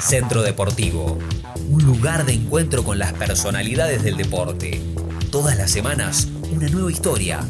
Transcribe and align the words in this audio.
Centro 0.00 0.42
Deportivo, 0.42 1.18
un 1.68 1.84
lugar 1.84 2.24
de 2.24 2.32
encuentro 2.32 2.84
con 2.84 2.98
las 2.98 3.12
personalidades 3.12 4.02
del 4.02 4.16
deporte. 4.16 4.80
Todas 5.30 5.56
las 5.56 5.70
semanas, 5.70 6.28
una 6.50 6.68
nueva 6.68 6.90
historia. 6.90 7.40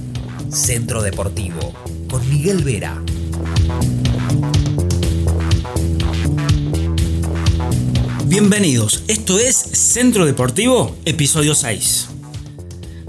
Centro 0.51 1.03
Deportivo, 1.03 1.75
con 2.11 2.29
Miguel 2.29 2.65
Vera. 2.65 3.03
Bienvenidos, 8.25 9.05
esto 9.09 9.39
es 9.39 9.57
Centro 9.57 10.27
Deportivo, 10.27 10.97
episodio 11.05 11.55
6. 11.55 12.09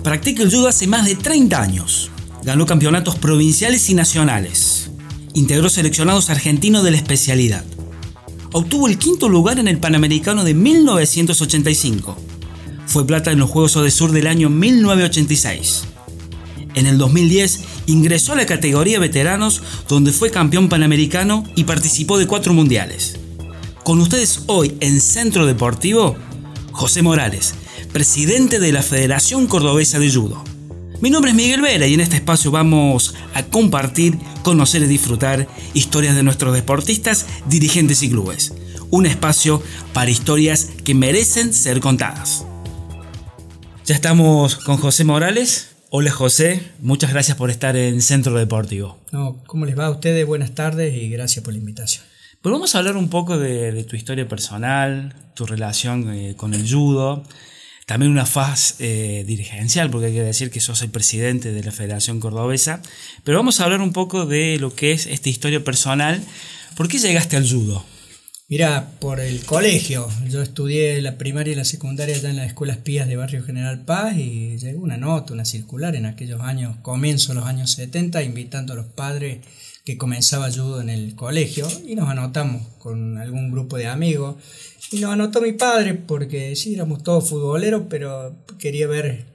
Practica 0.03 0.43
el 0.43 0.51
judo 0.51 0.67
hace 0.67 0.87
más 0.87 1.05
de 1.05 1.15
30 1.15 1.61
años. 1.61 2.11
Ganó 2.43 2.65
campeonatos 2.65 3.15
provinciales 3.15 3.89
y 3.89 3.93
nacionales. 3.93 4.88
Integró 5.39 5.69
seleccionados 5.69 6.29
argentinos 6.29 6.83
de 6.83 6.91
la 6.91 6.97
especialidad. 6.97 7.63
Obtuvo 8.51 8.89
el 8.89 8.97
quinto 8.97 9.29
lugar 9.29 9.57
en 9.57 9.69
el 9.69 9.79
Panamericano 9.79 10.43
de 10.43 10.53
1985. 10.53 12.17
Fue 12.85 13.07
plata 13.07 13.31
en 13.31 13.39
los 13.39 13.49
Juegos 13.49 13.71
Sur 13.93 14.11
del 14.11 14.27
año 14.27 14.49
1986. 14.49 15.85
En 16.75 16.87
el 16.87 16.97
2010 16.97 17.61
ingresó 17.85 18.33
a 18.33 18.35
la 18.35 18.45
categoría 18.45 18.99
veteranos 18.99 19.61
donde 19.87 20.11
fue 20.11 20.29
campeón 20.29 20.67
panamericano 20.67 21.45
y 21.55 21.63
participó 21.63 22.17
de 22.17 22.27
cuatro 22.27 22.53
mundiales. 22.53 23.17
Con 23.85 24.01
ustedes 24.01 24.41
hoy 24.47 24.75
en 24.81 24.99
Centro 24.99 25.45
Deportivo, 25.45 26.17
José 26.73 27.01
Morales, 27.01 27.53
presidente 27.93 28.59
de 28.59 28.73
la 28.73 28.83
Federación 28.83 29.47
Cordobesa 29.47 29.99
de 29.99 30.11
Judo. 30.11 30.43
Mi 31.01 31.09
nombre 31.09 31.31
es 31.31 31.37
Miguel 31.37 31.61
Vera 31.61 31.87
y 31.87 31.93
en 31.93 32.01
este 32.01 32.17
espacio 32.17 32.51
vamos 32.51 33.15
a 33.33 33.43
compartir, 33.43 34.17
conocer 34.43 34.81
y 34.81 34.87
disfrutar 34.87 35.47
historias 35.73 36.13
de 36.13 36.23
nuestros 36.23 36.53
deportistas, 36.53 37.25
dirigentes 37.47 38.03
y 38.03 38.09
clubes. 38.09 38.53
Un 38.89 39.05
espacio 39.05 39.63
para 39.93 40.11
historias 40.11 40.71
que 40.83 40.95
merecen 40.95 41.53
ser 41.53 41.79
contadas. 41.79 42.45
Ya 43.85 43.95
estamos 43.95 44.57
con 44.57 44.75
José 44.75 45.05
Morales. 45.05 45.69
Hola 45.89 46.11
José, 46.11 46.63
muchas 46.81 47.13
gracias 47.13 47.37
por 47.37 47.49
estar 47.49 47.77
en 47.77 48.01
Centro 48.01 48.33
Deportivo. 48.37 48.99
No, 49.13 49.41
¿Cómo 49.47 49.65
les 49.65 49.79
va 49.79 49.85
a 49.85 49.91
ustedes? 49.91 50.27
Buenas 50.27 50.53
tardes 50.53 50.93
y 50.93 51.09
gracias 51.09 51.45
por 51.45 51.53
la 51.53 51.59
invitación. 51.59 52.03
Pero 52.41 52.55
vamos 52.55 52.75
a 52.75 52.79
hablar 52.79 52.97
un 52.97 53.09
poco 53.09 53.37
de, 53.37 53.85
tu 53.85 53.95
historia 53.95 54.27
personal, 54.27 55.15
tu 55.33 55.45
relación 55.45 56.13
eh, 56.13 56.35
con 56.35 56.53
el 56.53 56.69
judo, 56.69 57.23
también 57.89 58.11
una 58.11 58.27
faz 58.27 58.75
eh, 58.77 59.23
dirigencial, 59.25 59.89
porque 59.89 60.05
hay 60.05 60.13
que 60.13 60.21
decir 60.21 60.51
que 60.51 60.59
sos 60.59 60.83
el 60.83 60.91
presidente 60.91 61.51
de 61.51 61.63
la 61.63 61.71
Federación 61.71 62.19
Cordobesa. 62.19 62.83
Pero 63.23 63.39
vamos 63.39 63.59
a 63.59 63.63
hablar 63.63 63.81
un 63.81 63.93
poco 63.93 64.27
de 64.27 64.59
lo 64.59 64.75
que 64.75 64.91
es 64.91 65.07
esta 65.07 65.27
historia 65.27 65.63
personal. 65.63 66.23
¿Por 66.77 66.87
qué 66.87 66.99
llegaste 66.99 67.35
al 67.35 67.49
judo? 67.49 67.83
Mira, 68.47 68.91
por 68.99 69.19
el 69.19 69.43
colegio. 69.43 70.07
Yo 70.29 70.43
estudié 70.43 71.01
la 71.01 71.17
primaria 71.17 71.53
y 71.53 71.55
la 71.55 71.65
secundaria 71.65 72.15
allá 72.15 72.29
en 72.29 72.35
las 72.35 72.45
escuelas 72.45 72.77
pías 72.77 73.07
de 73.07 73.15
Barrio 73.15 73.43
General 73.43 73.83
Paz 73.83 74.15
y 74.17 74.59
llegó 74.59 74.83
una 74.83 74.97
nota, 74.97 75.33
una 75.33 75.43
circular 75.43 75.95
en 75.95 76.05
aquellos 76.05 76.41
años, 76.41 76.75
comienzo 76.83 77.33
los 77.33 77.45
años 77.45 77.71
70, 77.71 78.21
invitando 78.21 78.73
a 78.73 78.75
los 78.75 78.85
padres 78.85 79.39
que 79.89 79.97
comenzaba 79.97 80.51
judo 80.51 80.81
en 80.81 80.89
el 80.91 81.15
colegio 81.15 81.67
y 81.87 81.95
nos 81.95 82.07
anotamos 82.09 82.61
con 82.77 83.17
algún 83.17 83.49
grupo 83.49 83.75
de 83.75 83.87
amigos. 83.87 84.35
Y 84.91 84.99
nos 84.99 85.11
anotó 85.13 85.41
mi 85.41 85.53
padre 85.53 85.95
porque 85.95 86.55
sí, 86.55 86.75
éramos 86.75 87.01
todos 87.01 87.27
futboleros, 87.27 87.85
pero 87.89 88.35
quería 88.59 88.85
ver 88.85 89.25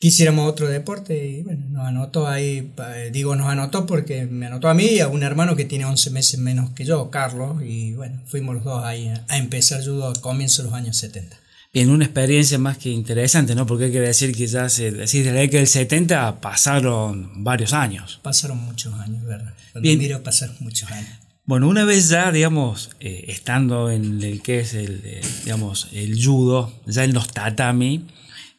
que 0.00 0.08
hiciéramos 0.08 0.48
otro 0.48 0.66
deporte 0.68 1.28
y 1.28 1.42
bueno, 1.42 1.66
nos 1.68 1.86
anotó 1.86 2.26
ahí, 2.26 2.72
digo 3.12 3.36
nos 3.36 3.48
anotó 3.48 3.84
porque 3.84 4.24
me 4.24 4.46
anotó 4.46 4.68
a 4.68 4.74
mí 4.74 4.86
y 4.86 5.00
a 5.00 5.08
un 5.08 5.22
hermano 5.22 5.56
que 5.56 5.66
tiene 5.66 5.84
11 5.84 6.08
meses 6.08 6.40
menos 6.40 6.70
que 6.70 6.86
yo, 6.86 7.10
Carlos, 7.10 7.62
y 7.62 7.92
bueno, 7.92 8.22
fuimos 8.24 8.54
los 8.54 8.64
dos 8.64 8.82
ahí 8.84 9.12
a 9.28 9.36
empezar 9.36 9.84
judo 9.84 10.08
a 10.08 10.14
comienzos 10.14 10.64
de 10.64 10.70
los 10.70 10.72
años 10.72 10.96
70. 10.96 11.36
Bien, 11.72 11.88
una 11.88 12.04
experiencia 12.04 12.58
más 12.58 12.76
que 12.76 12.90
interesante, 12.90 13.54
¿no? 13.54 13.66
Porque 13.66 13.84
hay 13.86 13.92
que 13.92 14.00
decir 14.00 14.36
que 14.36 14.46
ya 14.46 14.68
se, 14.68 14.90
decís 14.90 15.24
de 15.24 15.32
la 15.32 15.40
década 15.40 15.60
del 15.60 15.68
70 15.68 16.40
pasaron 16.42 17.42
varios 17.42 17.72
años. 17.72 18.20
Pasaron 18.22 18.58
muchos 18.58 18.92
años, 18.94 19.24
¿verdad? 19.24 19.54
Cuando 19.72 19.86
Bien. 19.86 19.98
miro 19.98 20.22
pasaron 20.22 20.54
muchos 20.60 20.90
años. 20.90 21.08
Bueno, 21.46 21.68
una 21.68 21.84
vez 21.84 22.10
ya, 22.10 22.30
digamos, 22.30 22.90
eh, 23.00 23.24
estando 23.28 23.90
en 23.90 24.22
el 24.22 24.42
que 24.42 24.60
es 24.60 24.74
el, 24.74 25.00
eh, 25.04 25.22
digamos, 25.44 25.88
el 25.92 26.22
judo, 26.22 26.72
ya 26.86 27.04
en 27.04 27.14
los 27.14 27.28
tatami, 27.28 28.06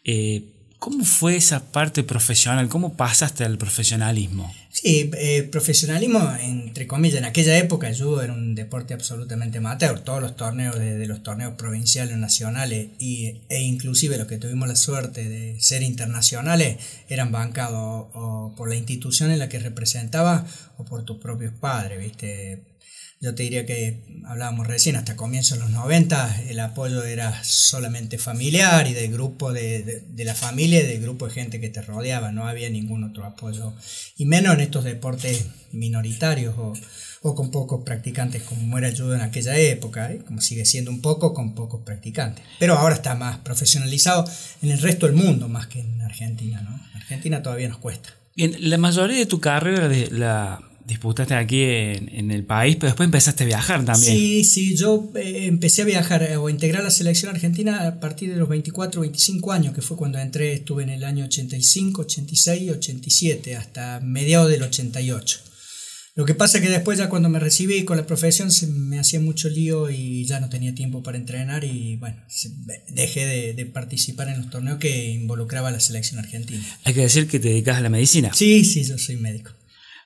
eh, 0.03 0.45
¿cómo 0.79 1.05
fue 1.05 1.35
esa 1.35 1.71
parte 1.71 2.03
profesional? 2.03 2.67
¿Cómo 2.67 2.97
pasaste 2.97 3.45
al 3.45 3.59
profesionalismo? 3.59 4.51
Sí, 4.83 5.09
eh, 5.13 5.43
profesionalismo, 5.43 6.19
entre 6.41 6.87
comillas, 6.87 7.19
en 7.19 7.23
aquella 7.23 7.57
época 7.57 7.87
el 7.87 7.97
judo 7.97 8.21
era 8.21 8.33
un 8.33 8.53
deporte 8.53 8.93
absolutamente 8.93 9.59
amateur. 9.59 10.01
Todos 10.01 10.21
los 10.21 10.35
torneos, 10.35 10.77
de 10.77 11.07
los 11.07 11.23
torneos 11.23 11.53
provinciales, 11.53 12.17
nacionales 12.17 12.89
y, 12.99 13.43
e 13.47 13.61
inclusive 13.61 14.17
los 14.17 14.27
que 14.27 14.37
tuvimos 14.37 14.67
la 14.67 14.75
suerte 14.75 15.29
de 15.29 15.57
ser 15.61 15.83
internacionales, 15.83 16.79
eran 17.07 17.31
bancados 17.31 18.07
o 18.13 18.53
por 18.57 18.67
la 18.67 18.75
institución 18.75 19.31
en 19.31 19.39
la 19.39 19.47
que 19.47 19.59
representaba 19.59 20.45
o 20.77 20.83
por 20.83 21.05
tus 21.05 21.17
propios 21.17 21.53
padres, 21.53 21.97
¿viste? 21.97 22.72
Yo 23.23 23.33
te 23.33 23.43
diría 23.43 23.65
que 23.65 24.01
hablábamos 24.25 24.67
recién, 24.67 24.97
hasta 24.97 25.15
comienzos 25.15 25.57
de 25.57 25.63
los 25.63 25.71
90, 25.71 26.41
el 26.49 26.59
apoyo 26.59 27.05
era 27.05 27.41
solamente 27.41 28.17
familiar 28.17 28.85
y 28.85 28.93
del 28.93 29.13
grupo 29.13 29.53
de, 29.53 30.03
de, 30.05 30.25
la 30.25 30.35
familia 30.35 30.83
y 30.83 30.87
del 30.87 31.01
grupo 31.01 31.27
de 31.27 31.33
gente 31.33 31.61
que 31.61 31.69
te 31.69 31.81
rodeaba, 31.81 32.33
no 32.33 32.49
había 32.49 32.69
ningún 32.69 33.05
otro 33.05 33.23
apoyo. 33.23 33.71
Y 34.17 34.25
menos 34.25 34.55
en 34.55 34.59
estos 34.59 34.83
deportes 34.83 35.45
minoritarios 35.71 36.53
o, 36.57 36.73
o 37.21 37.33
con 37.33 37.49
pocos 37.49 37.85
practicantes, 37.85 38.43
como 38.43 38.77
era 38.77 38.89
el 38.89 38.99
en 38.99 39.21
aquella 39.21 39.57
época, 39.57 40.11
¿eh? 40.11 40.19
como 40.27 40.41
sigue 40.41 40.65
siendo 40.65 40.91
un 40.91 40.99
poco 40.99 41.33
con 41.33 41.55
pocos 41.55 41.81
practicantes. 41.85 42.43
Pero 42.59 42.77
ahora 42.77 42.95
está 42.95 43.15
más 43.15 43.37
profesionalizado 43.37 44.29
en 44.61 44.71
el 44.71 44.81
resto 44.81 45.05
del 45.05 45.15
mundo, 45.15 45.47
más 45.47 45.67
que 45.67 45.79
en 45.79 46.01
Argentina. 46.01 46.61
¿no? 46.61 46.75
En 46.91 46.97
Argentina 46.97 47.41
todavía 47.41 47.69
nos 47.69 47.77
cuesta. 47.77 48.09
Bien, 48.35 48.53
la 48.59 48.77
mayoría 48.77 49.19
de 49.19 49.27
tu 49.27 49.39
carrera, 49.39 49.87
de 49.87 50.11
la 50.11 50.59
disputaste 50.85 51.33
aquí 51.33 51.61
en, 51.61 52.31
el 52.31 52.43
país, 52.45 52.75
pero 52.75 52.87
después 52.87 53.05
empezaste 53.05 53.43
a 53.43 53.47
viajar 53.47 53.85
también. 53.85 54.15
Sí, 54.15 54.43
sí, 54.43 54.75
yo 54.75 55.11
eh, 55.15 55.45
empecé 55.45 55.83
a 55.83 55.85
viajar 55.85 56.23
eh, 56.23 56.37
o 56.37 56.47
a 56.47 56.51
integrar 56.51 56.83
la 56.83 56.91
selección 56.91 57.33
argentina 57.33 57.87
a 57.87 57.99
partir 57.99 58.29
de 58.29 58.37
los 58.37 58.49
24, 58.49 59.01
25 59.01 59.51
años, 59.51 59.73
que 59.73 59.81
fue 59.81 59.97
cuando 59.97 60.19
entré, 60.19 60.53
estuve 60.53 60.83
en 60.83 60.89
el 60.89 61.03
año 61.03 61.25
85, 61.25 62.01
86, 62.01 62.71
87, 62.71 63.55
hasta 63.55 63.99
mediados 64.01 64.49
del 64.49 64.63
88. 64.63 65.39
Lo 66.15 66.25
que 66.25 66.35
pasa 66.35 66.59
es 66.59 66.63
que 66.63 66.69
después 66.69 66.99
ya 66.99 67.09
cuando 67.09 67.27
me 67.27 67.39
recibí 67.39 67.85
con 67.85 67.97
la 67.97 68.05
profesión 68.05 68.51
se 68.51 68.67
me 68.67 68.99
hacía 68.99 69.19
mucho 69.19 69.49
lío 69.49 69.89
y 69.89 70.25
ya 70.25 70.39
no 70.39 70.47
tenía 70.47 70.75
tiempo 70.75 71.01
para 71.01 71.17
entrenar 71.17 71.63
y 71.63 71.95
bueno, 71.95 72.17
dejé 72.89 73.25
de, 73.25 73.53
de 73.53 73.65
participar 73.65 74.29
en 74.29 74.37
los 74.37 74.51
torneos 74.51 74.77
que 74.77 75.09
involucraba 75.09 75.69
a 75.69 75.71
la 75.71 75.79
selección 75.79 76.19
argentina. 76.19 76.63
Hay 76.83 76.93
que 76.93 77.01
decir 77.01 77.27
que 77.27 77.39
te 77.39 77.47
dedicas 77.47 77.77
a 77.77 77.81
la 77.81 77.89
medicina. 77.89 78.31
Sí, 78.31 78.63
sí, 78.63 78.83
yo 78.83 78.99
soy 78.99 79.17
médico. 79.17 79.53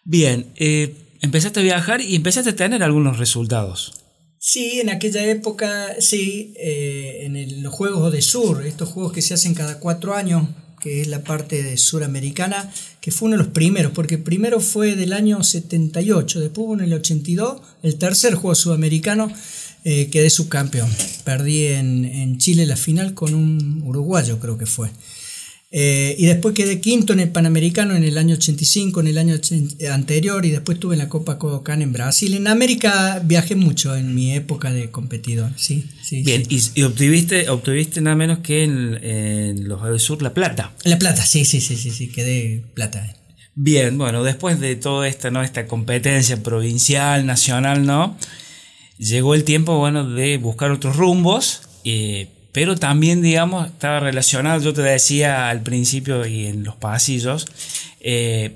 Bien, 0.10 0.46
eh, 0.56 0.96
empezaste 1.20 1.60
a 1.60 1.64
viajar 1.64 2.00
y 2.00 2.16
empezaste 2.16 2.52
a 2.52 2.56
tener 2.56 2.82
algunos 2.82 3.18
resultados. 3.18 3.92
Sí, 4.40 4.80
en 4.80 4.90
aquella 4.90 5.26
época, 5.26 5.98
sí, 6.00 6.54
eh, 6.56 7.24
en 7.26 7.62
los 7.62 7.74
Juegos 7.74 8.14
de 8.14 8.22
Sur, 8.22 8.66
estos 8.66 8.88
juegos 8.88 9.12
que 9.12 9.22
se 9.22 9.34
hacen 9.34 9.54
cada 9.54 9.82
cuatro 9.82 10.16
años, 10.16 10.48
que 10.80 11.02
es 11.02 11.08
la 11.08 11.26
parte 11.26 11.62
de 11.62 11.76
suramericana, 11.76 12.72
que 13.02 13.12
fue 13.12 13.28
uno 13.28 13.36
de 13.36 13.44
los 13.44 13.52
primeros, 13.52 13.92
porque 13.92 14.18
primero 14.18 14.62
fue 14.62 14.96
del 14.96 15.12
año 15.12 15.44
78, 15.44 16.40
después 16.40 16.80
en 16.80 16.86
el 16.86 16.94
82, 16.94 17.62
el 17.84 17.98
tercer 17.98 18.36
juego 18.36 18.56
sudamericano, 18.56 19.30
eh, 19.84 20.08
quedé 20.10 20.30
subcampeón. 20.30 20.90
Perdí 21.26 21.66
en, 21.66 22.06
en 22.06 22.38
Chile 22.38 22.66
la 22.66 22.78
final 22.78 23.14
con 23.14 23.34
un 23.34 23.82
uruguayo, 23.86 24.40
creo 24.40 24.58
que 24.58 24.68
fue. 24.68 24.90
Eh, 25.70 26.16
y 26.18 26.26
después 26.28 26.56
quedé 26.56 26.80
quinto 26.80 27.12
en 27.12 27.20
el 27.20 27.30
Panamericano 27.30 27.94
en 27.94 28.06
el 28.06 28.18
año 28.18 28.36
85, 28.36 29.02
en 29.02 29.08
el 29.08 29.18
año 29.18 29.36
anterior, 29.92 30.46
y 30.46 30.52
después 30.52 30.80
tuve 30.80 30.96
en 30.96 31.00
la 31.00 31.10
Copa 31.10 31.38
Kodokan 31.38 31.82
en 31.82 31.92
Brasil. 31.92 32.34
En 32.36 32.48
América 32.48 33.22
viajé 33.24 33.56
mucho 33.56 33.96
en 33.96 34.16
mi 34.16 34.34
época 34.34 34.72
de 34.72 34.92
competidor, 34.92 35.52
sí. 35.58 35.86
sí 36.02 36.24
Bien, 36.24 36.44
Y, 36.50 36.84
obtuviste, 36.84 37.50
obtuviste 37.50 38.00
nada 38.00 38.16
menos 38.16 38.40
que 38.40 38.64
en, 38.64 39.68
los 39.68 39.84
del 39.84 40.00
Sur 40.00 40.22
la 40.22 40.34
plata. 40.34 40.74
La 40.86 40.98
plata, 40.98 41.26
sí, 41.26 41.44
sí, 41.44 41.60
sí, 41.60 41.76
sí, 41.76 41.92
sí, 41.92 42.08
quedé 42.08 42.64
plata. 42.74 43.16
Bien, 43.56 43.98
bueno, 43.98 44.24
después 44.24 44.60
de 44.60 44.76
toda 44.76 45.08
esta, 45.08 45.32
¿no? 45.32 45.44
esta 45.44 45.68
competencia 45.68 46.42
provincial, 46.44 47.26
nacional, 47.26 47.86
¿no? 47.86 48.16
Llegó 49.00 49.36
el 49.36 49.44
tiempo, 49.44 49.78
bueno, 49.78 50.10
de 50.10 50.38
buscar 50.38 50.72
otros 50.72 50.96
rumbos. 50.96 51.62
Eh, 51.84 52.30
pero 52.58 52.76
también, 52.76 53.22
digamos, 53.22 53.68
estaba 53.68 54.00
relacionado, 54.00 54.60
yo 54.60 54.74
te 54.74 54.82
decía 54.82 55.48
al 55.52 55.62
principio 55.62 56.26
y 56.26 56.48
en 56.48 56.64
los 56.64 56.76
pasillos, 56.76 57.46
eh, 58.00 58.56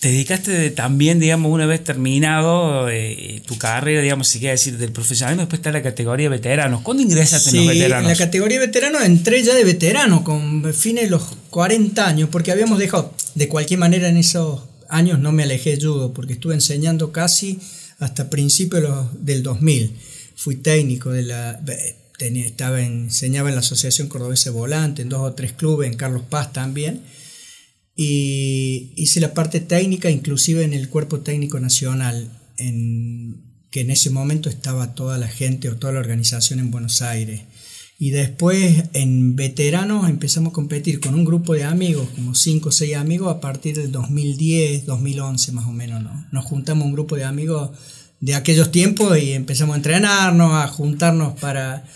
te 0.00 0.08
dedicaste 0.08 0.72
también, 0.72 1.20
digamos, 1.20 1.52
una 1.52 1.66
vez 1.66 1.84
terminado 1.84 2.88
eh, 2.88 3.42
tu 3.46 3.56
carrera, 3.58 4.02
digamos, 4.02 4.26
si 4.26 4.40
quiere 4.40 4.54
decir, 4.54 4.76
del 4.76 4.90
profesionalismo, 4.90 5.42
después 5.42 5.60
está 5.60 5.70
la 5.70 5.84
categoría 5.84 6.24
de 6.24 6.30
veteranos. 6.30 6.80
¿Cuándo 6.80 7.04
ingresaste 7.04 7.50
en 7.50 7.56
los 7.58 7.74
veteranos? 7.74 8.10
En 8.10 8.18
la 8.18 8.24
categoría 8.24 8.58
de 8.58 8.66
veteranos 8.66 9.04
entré 9.04 9.40
ya 9.44 9.54
de 9.54 9.62
veterano, 9.62 10.24
con 10.24 10.74
fines 10.74 11.04
de 11.04 11.10
los 11.10 11.22
40 11.50 12.04
años, 12.04 12.28
porque 12.28 12.50
habíamos 12.50 12.80
dejado, 12.80 13.14
de 13.36 13.46
cualquier 13.46 13.78
manera 13.78 14.08
en 14.08 14.16
esos 14.16 14.62
años 14.88 15.20
no 15.20 15.30
me 15.30 15.44
alejé 15.44 15.76
de 15.76 15.86
judo, 15.86 16.12
porque 16.12 16.32
estuve 16.32 16.54
enseñando 16.54 17.12
casi 17.12 17.60
hasta 18.00 18.28
principios 18.30 19.06
del 19.24 19.44
2000. 19.44 19.94
Fui 20.34 20.56
técnico 20.56 21.12
de 21.12 21.22
la... 21.22 21.60
Tenía, 22.20 22.44
estaba 22.44 22.82
enseñaba 22.82 23.48
en 23.48 23.54
la 23.54 23.62
Asociación 23.62 24.08
Cordobesa 24.08 24.50
Volante, 24.50 25.00
en 25.00 25.08
dos 25.08 25.22
o 25.22 25.32
tres 25.32 25.54
clubes, 25.54 25.90
en 25.90 25.96
Carlos 25.96 26.20
Paz 26.28 26.52
también. 26.52 27.00
Y 27.96 28.92
hice 28.94 29.20
la 29.20 29.32
parte 29.32 29.58
técnica, 29.58 30.10
inclusive 30.10 30.62
en 30.64 30.74
el 30.74 30.90
Cuerpo 30.90 31.20
Técnico 31.20 31.58
Nacional, 31.60 32.30
en, 32.58 33.42
que 33.70 33.80
en 33.80 33.90
ese 33.90 34.10
momento 34.10 34.50
estaba 34.50 34.94
toda 34.94 35.16
la 35.16 35.28
gente 35.28 35.70
o 35.70 35.76
toda 35.76 35.94
la 35.94 36.00
organización 36.00 36.58
en 36.58 36.70
Buenos 36.70 37.00
Aires. 37.00 37.40
Y 37.98 38.10
después 38.10 38.84
en 38.92 39.34
veteranos 39.34 40.06
empezamos 40.06 40.50
a 40.50 40.52
competir 40.52 41.00
con 41.00 41.14
un 41.14 41.24
grupo 41.24 41.54
de 41.54 41.64
amigos, 41.64 42.06
como 42.14 42.34
5 42.34 42.68
o 42.68 42.72
6 42.72 42.96
amigos, 42.96 43.34
a 43.34 43.40
partir 43.40 43.76
del 43.76 43.92
2010, 43.92 44.84
2011 44.84 45.52
más 45.52 45.64
o 45.64 45.72
menos. 45.72 46.02
¿no? 46.02 46.26
Nos 46.32 46.44
juntamos 46.44 46.84
un 46.84 46.92
grupo 46.92 47.16
de 47.16 47.24
amigos 47.24 47.70
de 48.20 48.34
aquellos 48.34 48.70
tiempos 48.70 49.16
y 49.16 49.32
empezamos 49.32 49.72
a 49.72 49.78
entrenarnos, 49.78 50.52
a 50.52 50.68
juntarnos 50.68 51.40
para, 51.40 51.86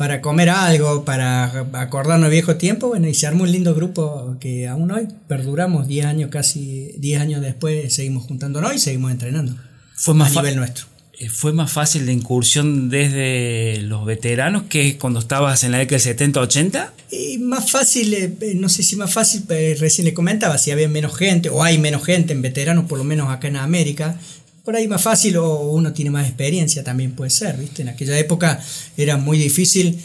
para 0.00 0.22
comer 0.22 0.48
algo, 0.48 1.04
para 1.04 1.66
acordarnos 1.74 2.30
viejo 2.30 2.56
tiempo. 2.56 2.88
Bueno, 2.88 3.06
y 3.06 3.12
se 3.12 3.26
armó 3.26 3.42
un 3.42 3.52
lindo 3.52 3.74
grupo 3.74 4.34
que 4.40 4.66
aún 4.66 4.90
hoy 4.90 5.08
perduramos 5.28 5.86
10 5.86 6.06
años, 6.06 6.30
casi 6.30 6.94
10 6.96 7.20
años 7.20 7.42
después, 7.42 7.92
seguimos 7.92 8.24
juntándonos 8.24 8.74
y 8.74 8.78
seguimos 8.78 9.12
entrenando. 9.12 9.56
Fue 9.94 10.14
más 10.14 10.34
a 10.34 10.40
nivel 10.40 10.56
nuestro. 10.56 10.86
Eh, 11.18 11.28
fue 11.28 11.52
más 11.52 11.70
fácil 11.70 12.06
la 12.06 12.12
incursión 12.12 12.88
desde 12.88 13.82
los 13.82 14.06
veteranos 14.06 14.62
que 14.70 14.96
cuando 14.96 15.18
estabas 15.18 15.64
en 15.64 15.72
la 15.72 15.76
década 15.76 16.02
del 16.02 16.16
70-80? 16.16 16.90
Y 17.10 17.36
más 17.36 17.70
fácil, 17.70 18.14
eh, 18.14 18.34
eh, 18.40 18.54
no 18.54 18.70
sé 18.70 18.82
si 18.82 18.96
más 18.96 19.12
fácil, 19.12 19.44
recién 19.78 20.06
le 20.06 20.14
comentaba, 20.14 20.56
si 20.56 20.70
había 20.70 20.88
menos 20.88 21.14
gente, 21.14 21.50
o 21.50 21.62
hay 21.62 21.76
menos 21.76 22.06
gente 22.06 22.32
en 22.32 22.40
veteranos, 22.40 22.86
por 22.86 22.96
lo 22.96 23.04
menos 23.04 23.28
acá 23.28 23.48
en 23.48 23.56
América, 23.56 24.18
por 24.64 24.76
ahí 24.76 24.88
más 24.88 25.02
fácil 25.02 25.36
o 25.36 25.70
uno 25.70 25.92
tiene 25.92 26.10
más 26.10 26.26
experiencia 26.26 26.84
también 26.84 27.12
puede 27.12 27.30
ser, 27.30 27.56
¿viste? 27.56 27.82
En 27.82 27.88
aquella 27.88 28.18
época 28.18 28.60
era 28.96 29.16
muy 29.16 29.38
difícil 29.38 30.00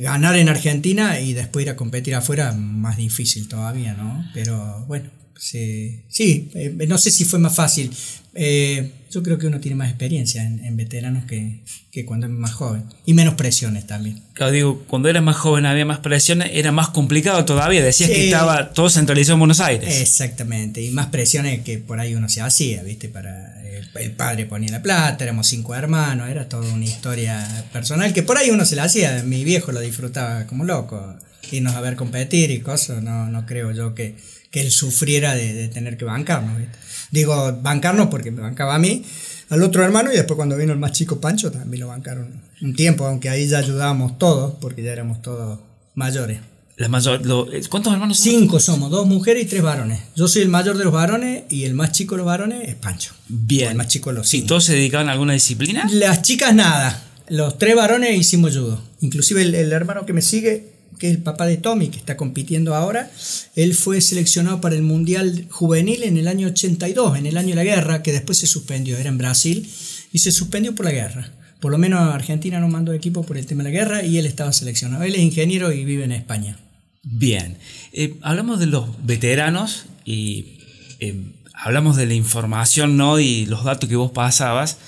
ganar 0.00 0.36
en 0.36 0.48
Argentina 0.48 1.20
y 1.20 1.34
después 1.34 1.64
ir 1.64 1.70
a 1.70 1.76
competir 1.76 2.16
afuera, 2.16 2.52
más 2.52 2.96
difícil 2.96 3.46
todavía, 3.46 3.94
¿no? 3.94 4.28
Pero 4.34 4.84
bueno, 4.88 5.08
sí, 5.36 6.00
sí 6.08 6.50
no 6.86 6.98
sé 6.98 7.10
si 7.10 7.24
fue 7.24 7.38
más 7.38 7.54
fácil. 7.54 7.90
Eh, 8.34 8.90
yo 9.10 9.22
creo 9.22 9.36
que 9.38 9.46
uno 9.46 9.60
tiene 9.60 9.76
más 9.76 9.90
experiencia 9.90 10.42
en, 10.42 10.76
veteranos 10.76 11.24
que, 11.26 11.60
cuando 12.06 12.26
es 12.26 12.32
más 12.32 12.52
joven. 12.52 12.84
Y 13.04 13.12
menos 13.12 13.34
presiones 13.34 13.86
también. 13.86 14.22
Claro, 14.32 14.52
digo, 14.52 14.84
cuando 14.86 15.08
eras 15.10 15.22
más 15.22 15.36
joven 15.36 15.66
había 15.66 15.84
más 15.84 15.98
presiones, 15.98 16.50
era 16.52 16.72
más 16.72 16.88
complicado 16.88 17.44
todavía. 17.44 17.82
Decías 17.82 18.08
que 18.08 18.24
estaba 18.24 18.72
todo 18.72 18.88
centralizado 18.88 19.34
en 19.34 19.40
Buenos 19.40 19.60
Aires. 19.60 20.00
Exactamente, 20.00 20.80
y 20.80 20.90
más 20.90 21.08
presiones 21.08 21.60
que 21.60 21.78
por 21.78 22.00
ahí 22.00 22.14
uno 22.14 22.28
se 22.30 22.40
hacía, 22.40 22.82
¿viste? 22.82 23.08
Para, 23.10 23.60
el 23.94 24.12
padre 24.12 24.46
ponía 24.46 24.70
la 24.70 24.82
plata, 24.82 25.24
éramos 25.24 25.46
cinco 25.46 25.74
hermanos, 25.74 26.30
era 26.30 26.48
toda 26.48 26.72
una 26.72 26.84
historia 26.84 27.66
personal 27.72 28.12
que 28.12 28.22
por 28.22 28.38
ahí 28.38 28.50
uno 28.50 28.64
se 28.64 28.76
la 28.76 28.84
hacía. 28.84 29.22
Mi 29.24 29.44
viejo 29.44 29.72
lo 29.72 29.80
disfrutaba 29.80 30.46
como 30.46 30.64
loco, 30.64 31.16
irnos 31.50 31.74
a 31.74 31.80
ver 31.80 31.96
competir 31.96 32.50
y 32.50 32.60
cosas. 32.60 33.02
No, 33.02 33.26
no 33.28 33.46
creo 33.46 33.72
yo 33.72 33.94
que, 33.94 34.16
que 34.50 34.60
él 34.60 34.70
sufriera 34.70 35.34
de, 35.34 35.52
de 35.52 35.68
tener 35.68 35.96
que 35.96 36.04
bancarnos, 36.04 36.58
¿viste? 36.58 36.78
Digo, 37.10 37.58
bancarnos 37.60 38.08
porque 38.08 38.30
me 38.30 38.40
bancaba 38.40 38.74
a 38.74 38.78
mí, 38.78 39.04
al 39.50 39.62
otro 39.62 39.84
hermano 39.84 40.10
y 40.10 40.16
después 40.16 40.34
cuando 40.34 40.56
vino 40.56 40.72
el 40.72 40.78
más 40.78 40.92
chico 40.92 41.20
Pancho 41.20 41.52
también 41.52 41.82
lo 41.82 41.88
bancaron 41.88 42.40
un 42.62 42.74
tiempo, 42.74 43.04
aunque 43.06 43.28
ahí 43.28 43.46
ya 43.46 43.58
ayudábamos 43.58 44.18
todos 44.18 44.54
porque 44.60 44.82
ya 44.82 44.92
éramos 44.92 45.20
todos 45.20 45.60
mayores. 45.94 46.40
La 46.76 46.88
mayor, 46.88 47.20
eh, 47.52 47.62
¿Cuántos 47.68 47.92
hermanos 47.92 48.18
somos? 48.18 48.40
Cinco 48.40 48.58
somos, 48.58 48.90
dos 48.90 49.06
mujeres 49.06 49.44
y 49.44 49.46
tres 49.46 49.62
varones. 49.62 50.00
Yo 50.16 50.26
soy 50.26 50.40
el 50.40 50.48
mayor 50.48 50.78
de 50.78 50.84
los 50.84 50.92
varones 50.92 51.44
y 51.50 51.64
el 51.64 51.74
más 51.74 51.92
chico 51.92 52.14
de 52.14 52.20
los 52.20 52.26
varones 52.26 52.66
es 52.66 52.76
Pancho. 52.76 53.12
Bien. 53.28 53.72
el 53.72 53.76
más 53.76 53.88
chico 53.88 54.08
de 54.08 54.16
los 54.16 54.28
cinco. 54.28 54.44
¿Y 54.44 54.48
todos 54.48 54.64
se 54.64 54.72
dedicaban 54.72 55.10
a 55.10 55.12
alguna 55.12 55.34
disciplina? 55.34 55.86
Las 55.92 56.22
chicas 56.22 56.54
nada. 56.54 57.04
Los 57.28 57.58
tres 57.58 57.76
varones 57.76 58.18
hicimos 58.18 58.56
judo. 58.56 58.82
Inclusive 59.00 59.42
el 59.42 59.70
hermano 59.70 60.06
que 60.06 60.14
me 60.14 60.22
sigue 60.22 60.71
que 60.98 61.08
es 61.08 61.16
el 61.16 61.22
papá 61.22 61.46
de 61.46 61.56
Tommy, 61.56 61.88
que 61.88 61.98
está 61.98 62.16
compitiendo 62.16 62.74
ahora, 62.74 63.10
él 63.56 63.74
fue 63.74 64.00
seleccionado 64.00 64.60
para 64.60 64.74
el 64.74 64.82
Mundial 64.82 65.46
Juvenil 65.50 66.02
en 66.04 66.16
el 66.16 66.28
año 66.28 66.48
82, 66.48 67.18
en 67.18 67.26
el 67.26 67.36
año 67.36 67.50
de 67.50 67.56
la 67.56 67.64
guerra, 67.64 68.02
que 68.02 68.12
después 68.12 68.38
se 68.38 68.46
suspendió, 68.46 68.96
era 68.98 69.08
en 69.08 69.18
Brasil, 69.18 69.68
y 70.12 70.18
se 70.18 70.32
suspendió 70.32 70.74
por 70.74 70.86
la 70.86 70.92
guerra. 70.92 71.32
Por 71.62 71.70
lo 71.70 71.78
menos 71.78 72.12
Argentina 72.12 72.58
no 72.58 72.68
mandó 72.68 72.92
equipo 72.92 73.22
por 73.22 73.38
el 73.38 73.46
tema 73.46 73.62
de 73.62 73.70
la 73.70 73.78
guerra 73.78 74.02
y 74.02 74.18
él 74.18 74.26
estaba 74.26 74.52
seleccionado. 74.52 75.04
Él 75.04 75.14
es 75.14 75.20
ingeniero 75.20 75.72
y 75.72 75.84
vive 75.84 76.02
en 76.02 76.10
España. 76.10 76.58
Bien, 77.04 77.56
eh, 77.92 78.14
hablamos 78.20 78.58
de 78.58 78.66
los 78.66 78.88
veteranos 79.06 79.86
y 80.04 80.58
eh, 80.98 81.14
hablamos 81.54 81.96
de 81.96 82.06
la 82.06 82.14
información 82.14 82.96
¿no? 82.96 83.20
y 83.20 83.46
los 83.46 83.62
datos 83.62 83.88
que 83.88 83.94
vos 83.94 84.10
pasabas. 84.10 84.78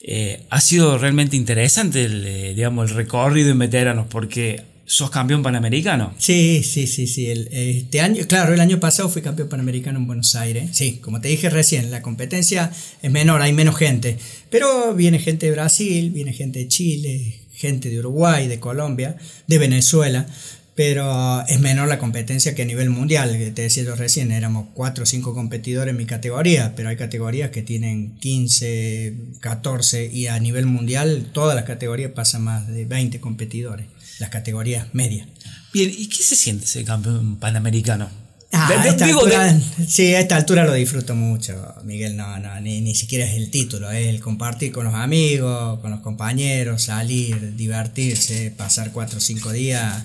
Eh, 0.00 0.44
ha 0.50 0.60
sido 0.60 0.98
realmente 0.98 1.36
interesante 1.36 2.04
el, 2.04 2.54
digamos, 2.56 2.90
el 2.90 2.96
recorrido 2.96 3.50
en 3.50 3.58
veteranos 3.60 4.06
porque 4.08 4.64
¿Sos 4.90 5.10
campeón 5.10 5.42
panamericano? 5.42 6.14
Sí, 6.16 6.62
sí, 6.64 6.86
sí, 6.86 7.06
sí. 7.06 7.28
este 7.30 8.00
año, 8.00 8.24
claro, 8.26 8.54
el 8.54 8.60
año 8.60 8.80
pasado 8.80 9.10
fui 9.10 9.20
campeón 9.20 9.50
panamericano 9.50 9.98
en 9.98 10.06
Buenos 10.06 10.34
Aires. 10.34 10.70
Sí, 10.72 10.96
como 11.02 11.20
te 11.20 11.28
dije 11.28 11.50
recién, 11.50 11.90
la 11.90 12.00
competencia 12.00 12.72
es 13.02 13.10
menor, 13.10 13.42
hay 13.42 13.52
menos 13.52 13.76
gente. 13.76 14.16
Pero 14.48 14.94
viene 14.94 15.18
gente 15.18 15.44
de 15.44 15.52
Brasil, 15.52 16.08
viene 16.08 16.32
gente 16.32 16.60
de 16.60 16.68
Chile, 16.68 17.34
gente 17.52 17.90
de 17.90 17.98
Uruguay, 17.98 18.48
de 18.48 18.60
Colombia, 18.60 19.18
de 19.46 19.58
Venezuela. 19.58 20.26
Pero 20.74 21.44
es 21.46 21.60
menor 21.60 21.86
la 21.88 21.98
competencia 21.98 22.54
que 22.54 22.62
a 22.62 22.64
nivel 22.64 22.88
mundial. 22.88 23.36
Te 23.54 23.62
decía 23.62 23.82
yo 23.82 23.94
recién, 23.94 24.32
éramos 24.32 24.68
4 24.72 25.02
o 25.02 25.06
5 25.06 25.34
competidores 25.34 25.90
en 25.90 25.98
mi 25.98 26.06
categoría, 26.06 26.72
pero 26.74 26.88
hay 26.88 26.96
categorías 26.96 27.50
que 27.50 27.60
tienen 27.60 28.14
15, 28.20 29.12
14 29.40 30.06
y 30.10 30.28
a 30.28 30.40
nivel 30.40 30.64
mundial 30.64 31.28
todas 31.30 31.54
las 31.54 31.64
categorías 31.64 32.12
pasan 32.12 32.44
más 32.44 32.66
de 32.68 32.86
20 32.86 33.20
competidores 33.20 33.84
las 34.18 34.30
categorías 34.30 34.86
medias. 34.92 35.28
Bien, 35.72 35.92
¿y 35.96 36.08
qué 36.08 36.22
se 36.22 36.36
siente 36.36 36.66
ser 36.66 36.84
campeón 36.84 37.36
panamericano? 37.36 38.08
Ah, 38.52 38.68
a 38.70 38.86
esta 38.88 39.04
altura, 39.04 39.60
Sí, 39.86 40.14
a 40.14 40.20
esta 40.20 40.36
altura 40.36 40.64
lo 40.64 40.72
disfruto 40.72 41.14
mucho, 41.14 41.74
Miguel. 41.84 42.16
No, 42.16 42.38
no, 42.38 42.58
ni, 42.60 42.80
ni 42.80 42.94
siquiera 42.94 43.26
es 43.26 43.34
el 43.34 43.50
título, 43.50 43.90
es 43.90 44.06
el 44.06 44.20
compartir 44.20 44.72
con 44.72 44.84
los 44.84 44.94
amigos, 44.94 45.80
con 45.80 45.90
los 45.90 46.00
compañeros, 46.00 46.84
salir, 46.84 47.56
divertirse, 47.56 48.50
pasar 48.56 48.90
cuatro 48.92 49.18
o 49.18 49.20
cinco 49.20 49.52
días. 49.52 50.02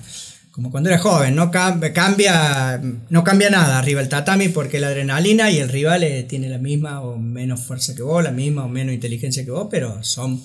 Como 0.51 0.69
cuando 0.69 0.89
era 0.89 1.00
joven, 1.00 1.33
no 1.36 1.50
cambia, 1.50 2.80
no 3.09 3.24
cambia 3.24 3.50
nada 3.50 3.80
arriba 3.80 4.01
el 4.01 4.09
tatami 4.09 4.50
porque 4.50 4.80
la 4.80 4.88
adrenalina 4.88 5.50
y 5.50 5.57
el 5.57 5.69
rival 5.69 6.04
eh, 6.04 6.24
tiene 6.24 6.48
la 6.48 6.59
misma 6.59 7.01
o 7.01 7.18
menos 7.18 7.62
fuerza 7.62 7.95
que 7.95 8.04
vos, 8.04 8.24
la 8.24 8.31
misma 8.31 8.66
o 8.66 8.69
menos 8.69 8.94
inteligencia 8.94 9.44
que 9.44 9.50
vos, 9.51 9.68
pero 9.71 10.04
son 10.04 10.44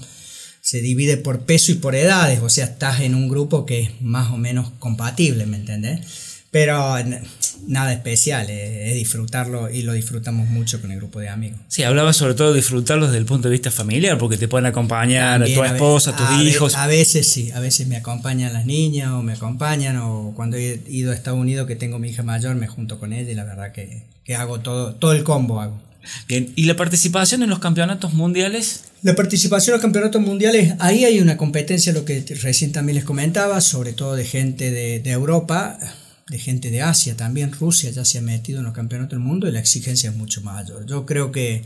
se 0.69 0.83
divide 0.83 1.17
por 1.17 1.47
peso 1.47 1.73
y 1.73 1.77
por 1.77 1.95
edades, 1.95 2.41
o 2.43 2.51
sea, 2.51 2.67
estás 2.67 3.01
en 3.01 3.15
un 3.15 3.31
grupo 3.31 3.65
que 3.65 3.81
es 3.81 4.03
más 4.03 4.31
o 4.31 4.37
menos 4.37 4.71
compatible, 4.79 5.47
¿me 5.47 5.57
entendés? 5.57 6.01
Pero 6.51 6.95
nada 7.67 7.91
especial, 7.95 8.51
es, 8.51 8.95
disfrutarlo 8.95 9.71
y 9.71 9.81
lo 9.81 9.95
disfrutamos 9.95 10.47
mucho 10.51 10.79
con 10.83 10.93
el 10.93 10.99
grupo 10.99 11.21
de 11.21 11.31
amigos. 11.31 11.59
Sí, 11.69 11.85
hablaba 11.85 12.13
sobre 12.13 12.35
todo 12.35 12.51
de 12.51 12.57
disfrutarlo 12.57 13.07
desde 13.07 13.17
el 13.17 13.25
punto 13.25 13.49
de 13.49 13.53
vista 13.53 13.71
familiar, 13.71 14.19
porque 14.19 14.37
te 14.37 14.47
pueden 14.47 14.67
acompañar 14.67 15.43
a 15.43 15.47
tu 15.47 15.65
esposa, 15.65 16.11
a 16.11 16.17
tus 16.17 16.43
hijos. 16.43 16.75
a 16.75 16.87
veces 16.87 17.27
sí, 17.27 17.51
a 17.53 17.61
veces 17.61 17.87
me 17.87 17.97
acompañan 17.97 18.53
las 18.53 18.67
niñas 18.67 19.13
o 19.13 19.23
me 19.23 19.33
acompañan, 19.33 19.97
o 19.97 20.35
cuando 20.37 20.59
he 20.59 20.83
ido 20.87 21.13
a 21.13 21.15
Estados 21.15 21.41
Unidos 21.41 21.67
que 21.67 21.77
tengo 21.77 21.99
mi 21.99 22.11
hija 22.11 22.25
mayor, 22.25 22.57
me 22.57 22.67
junto 22.67 22.99
con 23.01 23.15
ella 23.15 23.31
y 23.31 23.35
la 23.35 23.45
verdad 23.45 23.73
que, 23.73 24.03
que 24.23 24.37
hago 24.37 24.61
todo, 24.61 24.97
todo 24.97 25.13
el 25.13 25.25
combo 25.25 25.63
hago. 25.63 25.88
Bien, 26.27 26.53
¿y 26.57 26.65
la 26.65 26.77
participación 26.77 27.43
en 27.43 27.51
los 27.51 27.59
campeonatos 27.59 28.15
mundiales? 28.15 28.85
La 29.03 29.15
participación 29.15 29.75
en 29.75 29.77
los 29.79 29.83
campeonatos 29.83 30.21
mundiales, 30.21 30.75
ahí 30.79 31.05
hay 31.05 31.21
una 31.21 31.37
competencia, 31.37 31.93
lo 31.93 32.05
que 32.05 32.25
recién 32.43 32.73
también 32.73 32.97
les 32.97 33.05
comentaba, 33.05 33.61
sobre 33.61 33.93
todo 33.93 34.17
de 34.17 34.25
gente 34.25 34.71
de, 34.71 35.01
de 35.01 35.11
Europa, 35.11 35.79
de 36.29 36.39
gente 36.39 36.71
de 36.71 36.83
Asia 36.83 37.17
también, 37.17 37.53
Rusia 37.53 37.91
ya 37.91 38.05
se 38.05 38.19
ha 38.19 38.23
metido 38.23 38.59
en 38.59 38.67
los 38.67 38.75
campeonatos 38.75 39.13
del 39.13 39.21
mundo 39.21 39.49
y 39.49 39.53
la 39.53 39.61
exigencia 39.61 40.11
es 40.11 40.17
mucho 40.17 40.43
mayor. 40.43 40.85
Yo 40.87 41.07
creo 41.07 41.33
que 41.33 41.63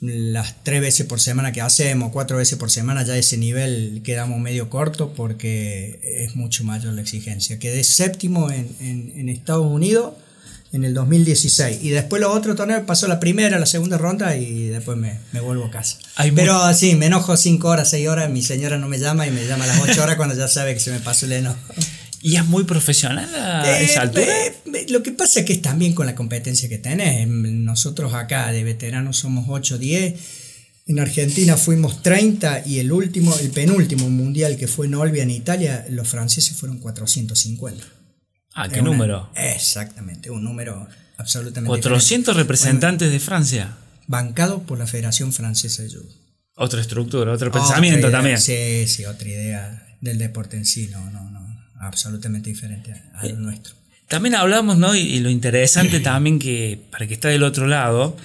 las 0.00 0.62
tres 0.62 0.80
veces 0.80 1.06
por 1.06 1.20
semana 1.20 1.52
que 1.52 1.60
hacemos, 1.60 2.12
cuatro 2.12 2.36
veces 2.36 2.58
por 2.58 2.70
semana, 2.70 3.04
ya 3.04 3.16
ese 3.16 3.36
nivel 3.36 4.00
quedamos 4.04 4.38
medio 4.40 4.70
corto 4.70 5.12
porque 5.12 6.00
es 6.02 6.36
mucho 6.36 6.64
mayor 6.64 6.94
la 6.94 7.02
exigencia. 7.02 7.58
Quedé 7.58 7.84
séptimo 7.84 8.50
en, 8.50 8.68
en, 8.80 9.12
en 9.16 9.28
Estados 9.28 9.66
Unidos 9.66 10.14
en 10.72 10.84
el 10.84 10.94
2016. 10.94 11.78
Y 11.82 11.90
después 11.90 12.20
los 12.20 12.34
otros 12.34 12.56
torneos 12.56 12.82
pasó 12.84 13.08
la 13.08 13.20
primera, 13.20 13.58
la 13.58 13.66
segunda 13.66 13.98
ronda 13.98 14.36
y 14.36 14.68
después 14.68 14.98
me, 14.98 15.18
me 15.32 15.40
vuelvo 15.40 15.66
a 15.66 15.70
casa. 15.70 15.98
Pero 16.34 16.62
así, 16.62 16.94
me 16.94 17.06
enojo 17.06 17.36
5 17.36 17.68
horas, 17.68 17.90
6 17.90 18.08
horas, 18.08 18.30
mi 18.30 18.42
señora 18.42 18.78
no 18.78 18.88
me 18.88 18.98
llama 18.98 19.26
y 19.26 19.30
me 19.30 19.46
llama 19.46 19.64
a 19.64 19.68
las 19.68 19.80
8 19.80 20.02
horas 20.02 20.16
cuando 20.16 20.34
ya 20.34 20.48
sabe 20.48 20.74
que 20.74 20.80
se 20.80 20.90
me 20.90 21.00
pasó 21.00 21.26
el 21.26 21.32
enojo. 21.32 21.58
¿Y 22.20 22.36
es 22.36 22.44
muy 22.46 22.64
profesional 22.64 23.32
a 23.34 23.80
eh, 23.80 23.84
esa 23.84 24.02
altura? 24.02 24.26
Eh, 24.26 24.86
lo 24.88 25.02
que 25.02 25.12
pasa 25.12 25.40
es 25.40 25.46
que 25.46 25.52
es 25.52 25.62
también 25.62 25.94
con 25.94 26.06
la 26.06 26.16
competencia 26.16 26.68
que 26.68 26.78
tenés. 26.78 27.28
Nosotros 27.28 28.12
acá 28.12 28.50
de 28.50 28.64
veteranos 28.64 29.18
somos 29.18 29.46
8, 29.48 29.78
10. 29.78 30.14
En 30.88 30.98
Argentina 30.98 31.56
fuimos 31.56 32.02
30 32.02 32.66
y 32.66 32.78
el 32.78 32.90
último, 32.90 33.36
el 33.38 33.50
penúltimo 33.50 34.08
mundial 34.10 34.56
que 34.56 34.66
fue 34.66 34.86
en 34.86 34.94
Olbia 34.94 35.22
en 35.22 35.30
Italia, 35.30 35.86
los 35.90 36.08
franceses 36.08 36.56
fueron 36.56 36.78
450. 36.78 37.84
Ah, 38.60 38.68
¿qué 38.68 38.82
número? 38.82 39.30
Exactamente, 39.36 40.32
un 40.32 40.42
número 40.42 40.88
absolutamente 41.16 41.68
400 41.68 42.34
representantes 42.34 43.08
de 43.08 43.20
Francia. 43.20 43.76
Bancado 44.08 44.64
por 44.64 44.78
la 44.78 44.86
Federación 44.88 45.32
Francesa 45.32 45.84
de 45.84 45.90
Judo. 45.90 46.08
Otra 46.56 46.80
estructura, 46.80 47.30
otro 47.30 47.52
pensamiento 47.52 48.10
también. 48.10 48.40
Sí, 48.40 48.88
sí, 48.88 49.04
otra 49.04 49.28
idea 49.28 49.86
del 50.00 50.18
deporte 50.18 50.56
en 50.56 50.66
sí, 50.66 50.88
no, 50.88 51.08
no, 51.12 51.30
no, 51.30 51.66
absolutamente 51.78 52.50
diferente 52.50 53.00
al 53.14 53.30
eh, 53.30 53.32
nuestro. 53.34 53.74
También 54.08 54.34
hablamos, 54.34 54.76
¿no? 54.76 54.92
Y, 54.96 55.20
lo 55.20 55.30
interesante 55.30 56.00
también 56.12 56.40
que, 56.40 56.80
para 56.90 57.06
que 57.06 57.14
está 57.14 57.28
del 57.28 57.44
otro 57.44 57.68
lado, 57.68 58.16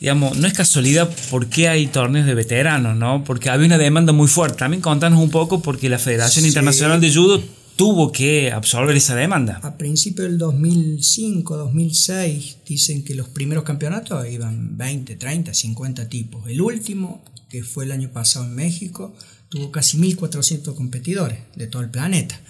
digamos, 0.00 0.38
no 0.38 0.46
es 0.46 0.54
casualidad 0.54 1.14
por 1.28 1.48
qué 1.50 1.68
hay 1.68 1.86
torneos 1.86 2.24
de 2.24 2.34
veteranos, 2.34 2.96
¿no? 2.96 3.24
Porque 3.24 3.50
había 3.50 3.66
una 3.66 3.76
demanda 3.76 4.14
muy 4.14 4.28
fuerte. 4.28 4.56
También 4.56 4.80
contanos 4.80 5.20
un 5.20 5.28
poco 5.28 5.60
porque 5.60 5.90
la 5.90 5.98
Federación 5.98 6.46
Internacional 6.46 6.98
de 6.98 7.12
Judo 7.12 7.42
tuvo 7.76 8.12
que 8.12 8.52
absorber 8.52 8.96
esa 8.96 9.14
demanda. 9.14 9.60
A 9.62 9.76
principios 9.76 10.28
del 10.28 10.38
2005, 10.38 11.56
2006, 11.56 12.58
dicen 12.66 13.04
que 13.04 13.14
los 13.14 13.28
primeros 13.28 13.64
campeonatos 13.64 14.28
iban 14.28 14.76
20, 14.76 15.16
30, 15.16 15.54
50 15.54 16.08
tipos. 16.08 16.46
El 16.48 16.60
último, 16.60 17.24
que 17.48 17.62
fue 17.62 17.84
el 17.84 17.92
año 17.92 18.10
pasado 18.10 18.44
en 18.44 18.54
México, 18.54 19.14
tuvo 19.48 19.70
casi 19.70 19.98
1.400 19.98 20.74
competidores 20.74 21.38
de 21.56 21.66
todo 21.66 21.82
el 21.82 21.90
planeta. 21.90 22.40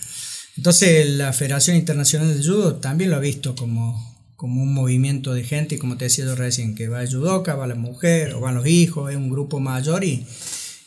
Entonces 0.57 1.09
la 1.09 1.33
Federación 1.33 1.77
Internacional 1.77 2.37
de 2.37 2.45
Judo 2.45 2.77
también 2.77 3.11
lo 3.11 3.17
ha 3.17 3.21
visto 3.21 3.57
como, 3.57 4.21
como 4.37 4.63
un 4.63 4.75
movimiento 4.75 5.33
de 5.33 5.45
gente, 5.45 5.77
y 5.77 5.79
como 5.79 5.97
te 5.97 6.05
decía 6.05 6.25
yo 6.27 6.35
recién, 6.35 6.75
que 6.75 6.89
va 6.89 7.03
el 7.03 7.13
judoka, 7.13 7.55
va 7.55 7.67
la 7.67 7.75
mujer, 7.75 8.35
o 8.35 8.41
van 8.41 8.55
los 8.55 8.67
hijos, 8.67 9.11
es 9.11 9.17
un 9.17 9.31
grupo 9.31 9.61
mayor 9.61 10.05
y 10.05 10.25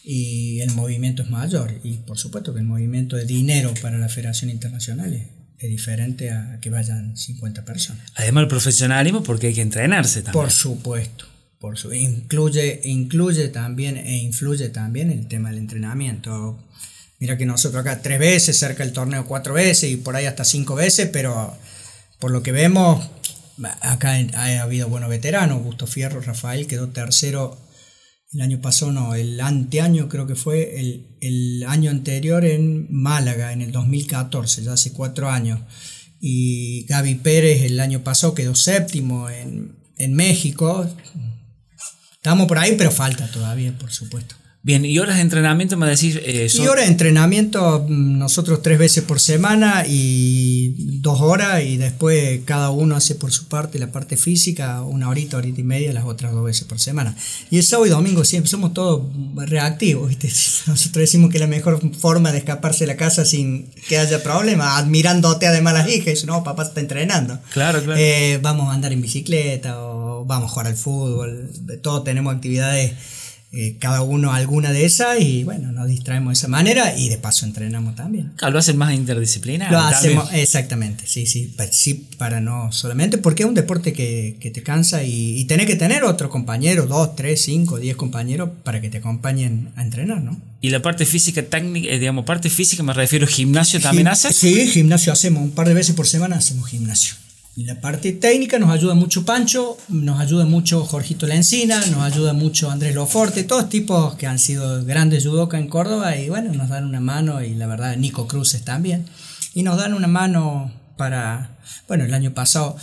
y 0.08 0.62
el 0.62 0.72
movimiento 0.72 1.24
es 1.24 1.30
mayor. 1.32 1.80
Y 1.84 1.98
por 1.98 2.20
supuesto 2.20 2.54
que 2.54 2.60
el 2.60 2.66
movimiento 2.66 3.16
de 3.16 3.26
dinero 3.26 3.74
para 3.82 3.98
la 3.98 4.08
Federación 4.08 4.52
Internacional 4.52 5.14
es, 5.14 5.26
diferente 5.58 6.30
a 6.30 6.60
que 6.62 6.70
vayan 6.70 7.18
50 7.18 7.66
personas. 7.66 8.04
Además 8.14 8.44
el 8.44 8.48
profesionalismo 8.48 9.24
porque 9.24 9.48
hay 9.48 9.56
que 9.56 9.62
entrenarse 9.62 10.22
también. 10.22 10.44
Por 10.44 10.52
supuesto. 10.52 11.26
Por 11.58 11.76
su, 11.80 11.92
incluye, 11.92 12.82
incluye 12.84 13.48
también 13.48 13.98
e 13.98 14.18
influye 14.18 14.70
también 14.70 15.10
el 15.10 15.28
tema 15.28 15.50
del 15.50 15.58
entrenamiento. 15.58 16.60
Mira 17.18 17.36
que 17.36 17.48
nosotros 17.48 17.82
acá 17.82 18.04
tres 18.04 18.20
veces, 18.20 18.60
cerca 18.60 18.84
del 18.84 18.94
torneo 18.94 19.26
cuatro 19.26 19.56
veces 19.56 19.90
y 19.90 19.98
por 19.98 20.16
ahí 20.16 20.28
hasta 20.28 20.46
cinco 20.46 20.76
veces, 20.76 21.10
pero 21.12 21.58
por 22.20 22.30
lo 22.30 22.44
que 22.44 22.52
vemos, 22.52 23.10
acá 23.82 24.20
ha 24.36 24.62
habido 24.62 24.88
buenos 24.88 25.10
veteranos. 25.10 25.64
Gusto 25.64 25.88
Fierro, 25.88 26.22
Rafael 26.22 26.68
quedó 26.68 26.90
tercero 26.90 27.58
el 28.36 28.42
año 28.42 28.60
pasado 28.60 28.92
no, 28.92 29.16
el 29.16 29.40
anteaño 29.40 30.10
creo 30.10 30.28
que 30.28 30.36
fue 30.36 30.82
el, 31.22 31.64
año 31.68 31.90
anterior 31.90 32.44
en 32.44 32.86
Málaga, 32.92 33.54
en 33.54 33.62
el 33.62 33.72
2014, 33.72 34.64
ya 34.64 34.74
hace 34.74 34.92
cuatro 34.92 35.30
años. 35.30 35.62
Y 36.20 36.86
Gaby 36.88 37.16
Pérez 37.16 37.64
el 37.64 37.80
año 37.80 38.04
pasado 38.04 38.36
quedó 38.36 38.54
séptimo 38.54 39.30
en, 39.30 39.78
en 39.98 40.14
México. 40.14 40.86
Estamos 42.14 42.48
por 42.48 42.60
ahí, 42.60 42.76
pero 42.78 42.92
falta 42.92 43.32
todavía, 43.32 43.76
por 43.78 43.92
supuesto. 43.92 44.36
Bien, 44.66 44.84
¿y 44.84 44.98
horas 44.98 45.18
de 45.18 45.22
entrenamiento 45.22 45.78
me 45.78 45.86
decís? 45.86 46.18
Eh, 46.24 46.48
Y 46.52 46.66
horas 46.66 46.86
de 46.86 46.92
entrenamiento, 46.92 47.86
mm, 47.88 48.18
nosotros 48.18 48.64
tres 48.64 48.80
veces 48.80 49.04
por 49.04 49.20
semana 49.20 49.86
y 49.88 50.74
dos 51.02 51.22
horas, 51.22 51.64
y 51.64 51.78
después 51.78 52.40
cada 52.46 52.72
uno 52.72 52.96
hace 52.96 53.14
por 53.14 53.32
su 53.32 53.46
parte 53.46 53.78
la 53.78 53.92
parte 53.92 54.18
física, 54.18 54.82
una 54.82 55.08
horita, 55.08 55.38
horita 55.38 55.62
y 55.62 55.64
media, 55.64 55.94
las 55.94 56.06
otras 56.06 56.34
dos 56.34 56.44
veces 56.44 56.64
por 56.64 56.80
semana. 56.80 57.16
Y 57.52 57.58
el 57.58 57.64
sábado 57.64 57.86
y 57.86 57.90
domingo 57.92 58.26
siempre 58.26 58.50
somos 58.50 58.74
todos 58.74 59.04
reactivos, 59.36 60.10
¿viste? 60.10 60.30
Nosotros 60.66 61.02
decimos 61.02 61.30
que 61.30 61.38
la 61.38 61.46
mejor 61.46 61.80
forma 61.96 62.32
de 62.32 62.40
escaparse 62.40 62.86
de 62.86 62.88
la 62.88 62.98
casa 62.98 63.24
sin 63.24 63.68
que 63.88 64.00
haya 64.00 64.24
problema, 64.24 64.80
admirándote 64.80 65.46
además 65.46 65.76
las 65.76 65.90
hijas, 65.90 66.26
no, 66.26 66.44
papá 66.44 66.64
está 66.64 66.80
entrenando. 66.80 67.38
Claro, 67.54 67.84
claro. 67.84 68.02
Eh, 68.02 68.40
vamos 68.42 68.70
a 68.70 68.74
andar 68.74 68.92
en 68.94 69.04
bicicleta 69.04 69.80
o 69.80 70.26
vamos 70.26 70.50
a 70.50 70.54
jugar 70.54 70.66
al 70.66 70.76
fútbol, 70.76 71.52
todos 71.84 72.04
tenemos 72.04 72.34
actividades 72.34 72.94
eh, 73.56 73.78
cada 73.80 74.02
uno 74.02 74.34
alguna 74.34 74.72
de 74.72 74.86
esas 74.86 75.20
y 75.20 75.44
bueno, 75.44 75.72
nos 75.72 75.88
distraemos 75.88 76.32
de 76.32 76.34
esa 76.34 76.48
manera 76.48 76.98
y 76.98 77.10
de 77.10 77.18
paso 77.18 77.46
entrenamos 77.46 77.96
también. 77.96 78.34
lo 78.42 78.60
hacen 78.60 78.78
más 78.78 78.94
interdisciplinar. 78.94 79.72
Lo 79.72 79.80
hacemos, 79.80 80.30
exactamente, 80.34 81.06
sí, 81.08 81.26
sí, 81.26 81.54
sí, 81.72 82.08
para 82.18 82.42
no 82.42 82.72
solamente, 82.72 83.18
porque 83.18 83.44
es 83.44 83.50
un 83.50 83.56
deporte 83.56 83.94
que, 83.94 84.38
que 84.40 84.52
te 84.52 84.62
cansa 84.62 85.04
y, 85.04 85.40
y 85.40 85.46
tenés 85.46 85.68
que 85.68 85.76
tener 85.76 86.04
otro 86.04 86.30
compañero, 86.30 86.86
dos, 86.86 87.16
tres, 87.16 87.42
cinco, 87.42 87.80
diez 87.80 87.96
compañeros 87.96 88.50
para 88.64 88.82
que 88.82 88.90
te 88.90 88.98
acompañen 88.98 89.70
a 89.76 89.84
entrenar, 89.84 90.22
¿no? 90.22 90.40
Y 90.62 90.70
la 90.70 90.82
parte 90.82 91.06
física 91.06 91.44
técnica, 91.44 91.90
eh, 91.90 92.00
digamos, 92.00 92.26
parte 92.26 92.50
física 92.50 92.82
me 92.84 92.94
refiero, 92.94 93.28
gimnasio 93.28 93.80
también 93.80 94.08
haces? 94.08 94.36
Sí, 94.36 94.68
gimnasio 94.68 95.14
hacemos, 95.14 95.44
un 95.44 95.52
par 95.52 95.68
de 95.68 95.76
veces 95.76 95.96
por 95.96 96.08
semana 96.08 96.38
hacemos 96.38 96.68
gimnasio. 96.68 97.16
Y 97.58 97.64
la 97.64 97.80
parte 97.80 98.12
técnica 98.12 98.60
nos 98.60 98.70
ayuda 98.70 98.96
mucho 98.96 99.24
Pancho, 99.24 99.78
nos 99.88 100.20
ayuda 100.20 100.44
mucho 100.46 100.84
Jorgito 100.84 101.26
La 101.26 101.36
Encina, 101.36 101.80
nos 101.86 102.02
ayuda 102.02 102.34
mucho 102.34 102.70
Andrés 102.70 102.94
Loforte, 102.94 103.46
todos 103.46 103.70
tipos 103.70 104.16
que 104.16 104.28
han 104.28 104.40
sido 104.40 104.84
grandes 104.84 105.26
judokas 105.26 105.62
en 105.62 105.70
Córdoba 105.70 106.18
y 106.18 106.28
bueno, 106.28 106.52
nos 106.52 106.68
dan 106.68 106.84
una 106.84 107.00
mano 107.00 107.42
y 107.42 107.56
la 107.56 107.66
verdad 107.66 107.96
Nico 107.96 108.28
Cruces 108.28 108.66
también. 108.66 109.06
Y 109.54 109.64
nos 109.64 109.78
dan 109.78 109.94
una 109.94 110.08
mano 110.08 110.74
para, 110.98 111.58
bueno, 111.88 112.04
el 112.04 112.14
año 112.14 112.34
pasado, 112.34 112.76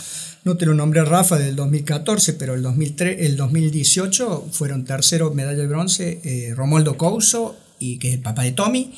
no 0.43 0.57
te 0.57 0.65
lo 0.65 0.73
nombré 0.73 1.05
Rafa 1.05 1.37
del 1.37 1.55
2014, 1.55 2.33
pero 2.33 2.55
el, 2.55 2.63
2003, 2.63 3.17
el 3.27 3.37
2018 3.37 4.47
fueron 4.51 4.85
tercero 4.85 5.31
medalla 5.35 5.59
de 5.59 5.67
bronce 5.67 6.19
eh, 6.23 6.55
Romualdo 6.55 6.97
Couso, 6.97 7.55
y, 7.77 7.99
que 7.99 8.09
es 8.09 8.13
el 8.15 8.21
papá 8.21 8.41
de 8.41 8.53
Tommy, 8.53 8.91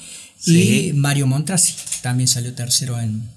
y 0.45 0.93
Mario 0.93 1.27
Montrasi, 1.27 1.75
también 2.01 2.29
salió 2.29 2.53
tercero 2.53 2.97
en, 2.99 3.34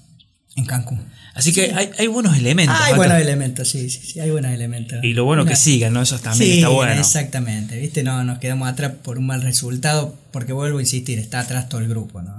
en 0.55 0.65
Cancún. 0.65 1.05
Así 1.33 1.53
que 1.53 1.73
hay, 1.73 1.89
hay, 1.97 2.07
buenos 2.07 2.37
elementos. 2.37 2.75
Hay 2.81 2.95
buenos 2.95 3.17
elementos, 3.17 3.69
sí, 3.69 3.89
sí, 3.89 4.01
sí, 4.03 4.19
hay 4.19 4.29
buenos 4.29 4.51
elementos. 4.51 5.03
Y 5.03 5.13
lo 5.13 5.23
bueno 5.23 5.45
que 5.45 5.55
sigan, 5.55 5.93
¿no? 5.93 6.01
Eso 6.01 6.19
también 6.19 6.57
está 6.57 6.69
bueno. 6.69 6.99
Exactamente, 6.99 7.79
¿viste? 7.79 8.03
No 8.03 8.23
nos 8.23 8.39
quedamos 8.39 8.67
atrás 8.67 8.93
por 9.03 9.17
un 9.17 9.27
mal 9.27 9.41
resultado, 9.41 10.17
porque 10.31 10.51
vuelvo 10.51 10.79
a 10.79 10.81
insistir, 10.81 11.17
está 11.17 11.39
atrás 11.39 11.69
todo 11.69 11.81
el 11.81 11.87
grupo, 11.87 12.21
¿no? 12.21 12.35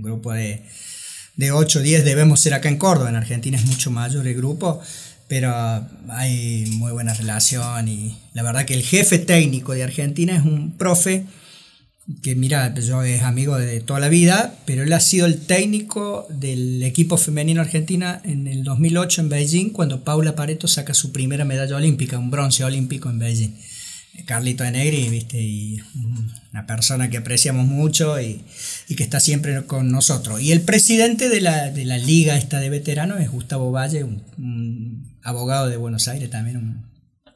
un 0.00 0.02
grupo 0.02 0.32
de, 0.32 0.62
de 1.36 1.52
8 1.52 1.78
o 1.78 1.82
10 1.82 2.04
debemos 2.04 2.40
ser 2.40 2.54
acá 2.54 2.68
en 2.68 2.78
Córdoba, 2.78 3.10
en 3.10 3.16
Argentina 3.16 3.58
es 3.58 3.66
mucho 3.66 3.90
mayor 3.90 4.26
el 4.26 4.34
grupo, 4.34 4.80
pero 5.28 5.54
hay 6.08 6.66
muy 6.72 6.92
buena 6.92 7.14
relación 7.14 7.86
y 7.88 8.16
la 8.32 8.42
verdad 8.42 8.64
que 8.64 8.74
el 8.74 8.82
jefe 8.82 9.18
técnico 9.18 9.72
de 9.72 9.82
Argentina 9.82 10.36
es 10.36 10.42
un 10.42 10.72
profe 10.72 11.24
que 12.22 12.34
mira, 12.34 12.74
yo 12.74 13.02
es 13.02 13.22
amigo 13.22 13.56
de 13.56 13.80
toda 13.80 14.00
la 14.00 14.08
vida, 14.08 14.54
pero 14.64 14.82
él 14.82 14.92
ha 14.92 15.00
sido 15.00 15.26
el 15.26 15.40
técnico 15.46 16.26
del 16.28 16.82
equipo 16.82 17.16
femenino 17.16 17.60
argentina 17.60 18.20
en 18.24 18.46
el 18.46 18.64
2008 18.64 19.22
en 19.22 19.28
Beijing, 19.28 19.70
cuando 19.70 20.02
Paula 20.02 20.34
Pareto 20.34 20.66
saca 20.66 20.94
su 20.94 21.12
primera 21.12 21.44
medalla 21.44 21.76
olímpica, 21.76 22.18
un 22.18 22.30
bronce 22.30 22.64
olímpico 22.64 23.10
en 23.10 23.18
Beijing. 23.18 23.50
Carlito 24.26 24.64
de 24.64 24.72
Negri, 24.72 25.08
¿viste? 25.08 25.40
Y 25.40 25.80
una 26.52 26.66
persona 26.66 27.10
que 27.10 27.18
apreciamos 27.18 27.66
mucho 27.66 28.20
y, 28.20 28.42
que 28.96 29.02
está 29.02 29.20
siempre 29.20 29.64
con 29.64 29.90
nosotros. 29.90 30.40
Y 30.40 30.52
el 30.52 30.62
presidente 30.62 31.28
de 31.28 31.40
la, 31.40 31.70
de 31.70 31.84
la 31.84 31.98
liga 31.98 32.36
esta 32.36 32.60
de 32.60 32.70
veteranos 32.70 33.20
es 33.20 33.30
Gustavo 33.30 33.70
Valle, 33.70 34.04
un, 34.04 35.08
abogado 35.22 35.68
de 35.68 35.76
Buenos 35.76 36.08
Aires 36.08 36.30
también, 36.30 36.82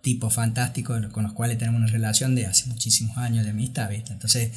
tipos 0.05 0.35
fantásticos 0.35 1.05
con 1.07 1.25
los 1.25 1.33
cuales 1.33 1.57
tenemos 1.59 1.81
una 1.81 1.91
relación 1.91 2.35
de 2.35 2.47
hace 2.47 2.67
muchísimos 2.67 3.17
años 3.17 3.45
de 3.45 3.51
amistad, 3.51 3.89
¿viste? 3.89 4.13
Entonces 4.13 4.51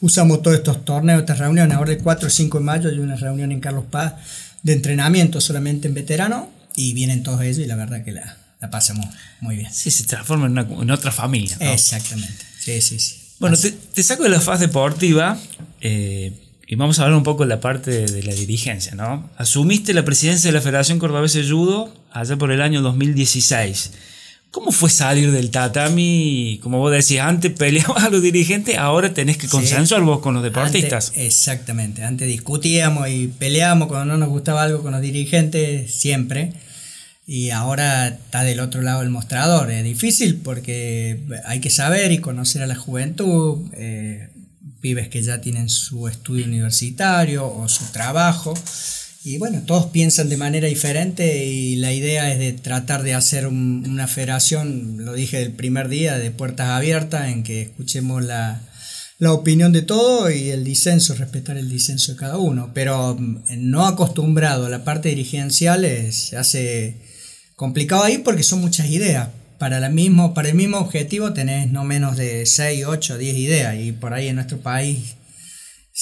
usamos 0.00 0.42
todos 0.42 0.56
estos 0.56 0.84
torneos, 0.84 1.20
estas 1.20 1.40
reuniones, 1.40 1.76
ahora 1.76 1.92
el 1.92 1.98
4 1.98 2.28
o 2.28 2.30
5 2.30 2.58
de 2.58 2.64
mayo 2.64 2.88
hay 2.88 3.00
una 3.00 3.16
reunión 3.16 3.50
en 3.50 3.58
Carlos 3.60 3.84
Paz 3.90 4.14
de 4.62 4.72
entrenamiento 4.72 5.40
solamente 5.40 5.88
en 5.88 5.94
veterano 5.94 6.48
y 6.76 6.94
vienen 6.94 7.24
todos 7.24 7.42
ellos 7.42 7.58
y 7.58 7.66
la 7.66 7.74
verdad 7.74 8.04
que 8.04 8.12
la, 8.12 8.36
la 8.60 8.70
pasamos 8.70 9.04
muy 9.40 9.56
bien. 9.56 9.74
Sí, 9.74 9.90
se 9.90 10.04
transforma 10.04 10.46
en, 10.46 10.52
una, 10.52 10.62
en 10.62 10.90
otra 10.92 11.10
familia. 11.10 11.56
Exactamente, 11.58 12.44
sí, 12.60 12.80
sí, 12.80 13.00
sí. 13.00 13.18
Bueno, 13.40 13.56
te, 13.56 14.02
saco 14.04 14.22
de 14.22 14.28
la 14.28 14.40
faz 14.40 14.60
deportiva 14.60 15.36
eh, 15.80 16.32
y 16.64 16.76
vamos 16.76 17.00
a 17.00 17.02
hablar 17.02 17.18
un 17.18 17.24
poco 17.24 17.42
de 17.42 17.48
la 17.48 17.60
parte 17.60 18.06
de, 18.06 18.22
la 18.22 18.32
dirigencia, 18.32 18.94
¿no? 18.94 19.28
Asumiste 19.36 19.92
la 19.92 20.04
presidencia 20.04 20.48
de 20.48 20.54
la 20.54 20.60
Federación 20.60 21.00
Cordobesa 21.00 21.40
de 21.40 21.50
Judo 21.50 21.92
allá 22.12 22.36
por 22.36 22.52
el 22.52 22.62
año 22.62 22.82
2016. 22.82 23.90
¿Cómo 24.52 24.70
fue 24.70 24.90
salir 24.90 25.32
del 25.32 25.50
tatami? 25.50 26.60
Como 26.62 26.78
vos 26.78 26.92
decías, 26.92 27.26
antes 27.26 27.50
peleabas 27.58 28.04
a 28.04 28.10
los 28.10 28.20
dirigentes, 28.20 28.76
ahora 28.76 29.14
tenés 29.14 29.38
que 29.38 29.48
consensuar 29.48 30.02
vos 30.02 30.20
con 30.20 30.34
los 30.34 30.42
deportistas. 30.42 31.12
exactamente, 31.16 32.04
antes 32.04 32.28
discutíamos 32.28 33.08
y 33.08 33.28
peleábamos 33.28 33.88
cuando 33.88 34.12
no 34.12 34.18
nos 34.18 34.28
gustaba 34.28 34.62
algo 34.62 34.82
con 34.82 34.92
los 34.92 35.00
dirigentes, 35.00 35.92
siempre. 35.94 36.52
Y 37.26 37.48
ahora 37.48 38.08
está 38.08 38.44
del 38.44 38.60
otro 38.60 38.82
lado 38.82 39.00
del 39.00 39.08
mostrador. 39.08 39.70
Es 39.70 39.84
difícil 39.84 40.36
porque 40.36 41.18
hay 41.46 41.60
que 41.60 41.70
saber 41.70 42.12
y 42.12 42.18
conocer 42.18 42.62
a 42.62 42.66
la 42.66 42.74
juventud, 42.74 43.70
eh, 43.72 44.28
pibes 44.82 45.08
que 45.08 45.22
ya 45.22 45.40
tienen 45.40 45.70
su 45.70 46.08
estudio 46.08 46.44
universitario 46.44 47.50
o 47.50 47.68
su 47.70 47.86
trabajo 47.86 48.52
y 49.24 49.38
bueno, 49.38 49.62
todos 49.64 49.86
piensan 49.86 50.28
de 50.28 50.36
manera 50.36 50.66
diferente 50.66 51.44
y 51.46 51.76
la 51.76 51.92
idea 51.92 52.32
es 52.32 52.40
de 52.40 52.52
tratar 52.52 53.04
de 53.04 53.14
hacer 53.14 53.46
una 53.46 54.08
federación, 54.08 55.04
lo 55.04 55.12
dije 55.12 55.40
el 55.42 55.52
primer 55.52 55.88
día, 55.88 56.18
de 56.18 56.32
puertas 56.32 56.68
abiertas, 56.70 57.28
en 57.28 57.44
que 57.44 57.62
escuchemos 57.62 58.24
la, 58.24 58.60
opinión 59.24 59.70
de 59.72 59.82
todo 59.82 60.28
y 60.32 60.50
el 60.50 60.64
disenso, 60.64 61.14
respetar 61.14 61.56
el 61.56 61.70
disenso 61.70 62.12
de 62.12 62.18
cada 62.18 62.38
uno. 62.38 62.72
Pero 62.74 63.14
mm, 63.16 63.44
no 63.58 63.86
acostumbrado 63.86 64.66
a 64.66 64.70
la 64.70 64.82
parte 64.82 65.10
dirigencial 65.10 65.86
se 66.10 66.36
hace 66.36 66.96
complicado 67.54 68.02
ahí 68.02 68.18
porque 68.18 68.42
son 68.42 68.60
muchas 68.60 68.90
ideas 68.90 69.28
para, 69.62 69.78
la 69.78 69.90
mismo, 69.90 70.34
para 70.34 70.48
el 70.48 70.56
mismo 70.56 70.78
objetivo 70.78 71.32
tenés 71.32 71.70
no 71.70 71.84
menos 71.84 72.16
de 72.16 72.46
6, 72.46 72.84
8, 72.84 73.16
10 73.16 73.36
ideas 73.36 73.76
y 73.78 73.92
por 73.92 74.12
ahí 74.12 74.26
en 74.26 74.34
nuestro 74.34 74.58
país 74.58 75.14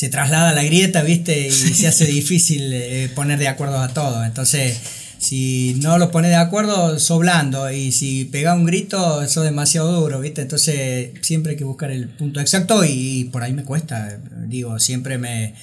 se 0.00 0.08
traslada 0.08 0.54
la 0.54 0.64
grieta, 0.64 1.02
¿viste? 1.02 1.48
Y 1.48 1.50
se 1.50 1.86
hace 1.86 2.06
difícil 2.06 2.72
eh, 2.72 3.10
poner 3.14 3.38
de 3.38 3.48
acuerdo 3.48 3.78
a 3.80 3.88
todo. 3.88 4.24
Entonces, 4.24 4.80
si 5.18 5.76
no 5.82 5.98
los 5.98 6.08
pones 6.08 6.30
de 6.30 6.36
acuerdo, 6.36 6.98
soblando 6.98 7.70
y 7.70 7.92
si 7.92 8.24
pega 8.24 8.54
un 8.54 8.64
grito, 8.64 9.20
eso 9.20 9.42
es 9.42 9.50
demasiado 9.50 9.92
duro, 9.92 10.18
¿viste? 10.18 10.40
Entonces, 10.40 11.10
siempre 11.20 11.52
hay 11.52 11.58
que 11.58 11.64
buscar 11.64 11.90
el 11.90 12.08
punto 12.08 12.40
exacto 12.40 12.82
y, 12.82 13.24
por 13.30 13.42
ahí 13.42 13.52
me 13.52 13.64
cuesta. 13.64 14.18
Digo, 14.46 14.78
siempre 14.78 15.18
me, 15.18 15.54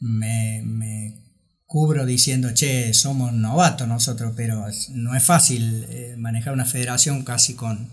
me, 0.00 0.62
me 0.64 1.20
cubro 1.66 2.04
diciendo, 2.04 2.52
che, 2.54 2.92
somos 2.92 3.34
novatos 3.34 3.86
nosotros, 3.86 4.32
pero 4.36 4.66
no 4.94 5.14
es 5.14 5.22
fácil 5.22 5.86
eh, 5.90 6.16
manejar 6.18 6.54
una 6.54 6.64
federación 6.64 7.22
casi 7.22 7.54
con 7.54 7.88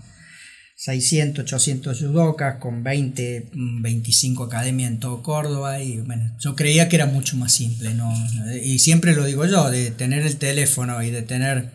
600, 0.84 1.46
800 1.46 1.98
judocas, 1.98 2.58
con 2.60 2.84
20, 2.84 3.52
25 3.54 4.44
academias 4.44 4.92
en 4.92 5.00
todo 5.00 5.24
Córdoba. 5.24 5.82
Y 5.82 6.02
bueno, 6.02 6.36
yo 6.42 6.58
creía 6.58 6.90
que 6.90 6.98
era 6.98 7.06
mucho 7.06 7.38
más 7.38 7.54
simple, 7.54 7.94
¿no? 7.94 8.14
Y 8.62 8.80
siempre 8.80 9.16
lo 9.16 9.24
digo 9.24 9.46
yo, 9.46 9.70
de 9.70 9.92
tener 9.92 10.26
el 10.26 10.36
teléfono 10.36 11.02
y 11.02 11.10
de 11.10 11.22
tener 11.22 11.72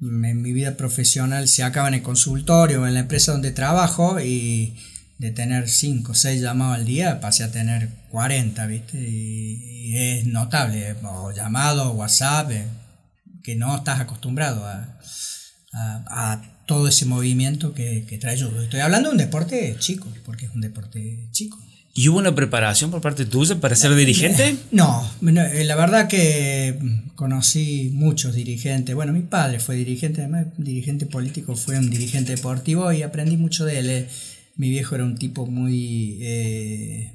en 0.00 0.42
mi 0.42 0.52
vida 0.52 0.76
profesional, 0.76 1.46
se 1.46 1.62
acaba 1.62 1.86
en 1.86 1.94
el 1.94 2.02
consultorio, 2.02 2.88
en 2.88 2.94
la 2.94 3.00
empresa 3.00 3.30
donde 3.30 3.52
trabajo 3.52 4.18
y 4.20 4.80
de 5.18 5.30
tener 5.30 5.68
5 5.68 6.10
o 6.10 6.14
6 6.16 6.42
llamados 6.42 6.78
al 6.78 6.86
día, 6.86 7.20
pasé 7.20 7.44
a 7.44 7.52
tener 7.52 7.88
40, 8.10 8.66
¿viste? 8.66 8.98
Y, 8.98 9.96
es 9.96 10.26
notable, 10.26 10.96
o 11.04 11.30
llamado, 11.30 11.92
WhatsApp, 11.92 12.50
eh, 12.50 12.66
que 13.44 13.54
no 13.54 13.76
estás 13.76 14.00
acostumbrado 14.00 14.66
a, 14.66 14.98
a, 16.08 16.53
todo 16.66 16.88
ese 16.88 17.06
movimiento 17.06 17.74
que, 17.74 18.04
que 18.08 18.18
trae 18.18 18.36
yo. 18.36 18.50
Estoy 18.60 18.80
hablando 18.80 19.08
de 19.08 19.12
un 19.12 19.18
deporte 19.18 19.76
chico, 19.78 20.08
porque 20.24 20.46
es 20.46 20.52
un 20.54 20.60
deporte 20.60 21.26
chico. 21.30 21.58
¿Y 21.96 22.08
hubo 22.08 22.18
una 22.18 22.34
preparación 22.34 22.90
por 22.90 23.00
parte 23.00 23.24
tuya 23.24 23.60
para 23.60 23.76
ser 23.76 23.94
dirigente? 23.94 24.56
No, 24.72 25.08
eh, 25.22 25.64
la 25.64 25.76
verdad 25.76 26.08
que 26.08 26.76
conocí 27.14 27.90
muchos 27.92 28.34
dirigentes. 28.34 28.94
Bueno, 28.94 29.12
mi 29.12 29.22
padre 29.22 29.60
fue 29.60 29.76
dirigente, 29.76 30.20
además 30.20 30.46
dirigente 30.56 31.06
político, 31.06 31.54
fue 31.54 31.78
un 31.78 31.90
dirigente 31.90 32.34
deportivo 32.34 32.92
y 32.92 33.02
aprendí 33.02 33.36
mucho 33.36 33.64
de 33.64 33.78
él. 33.78 33.90
Eh 33.90 34.08
mi 34.56 34.70
viejo 34.70 34.94
era 34.94 35.04
un 35.04 35.16
tipo 35.16 35.46
muy 35.46 36.18
eh, 36.20 37.12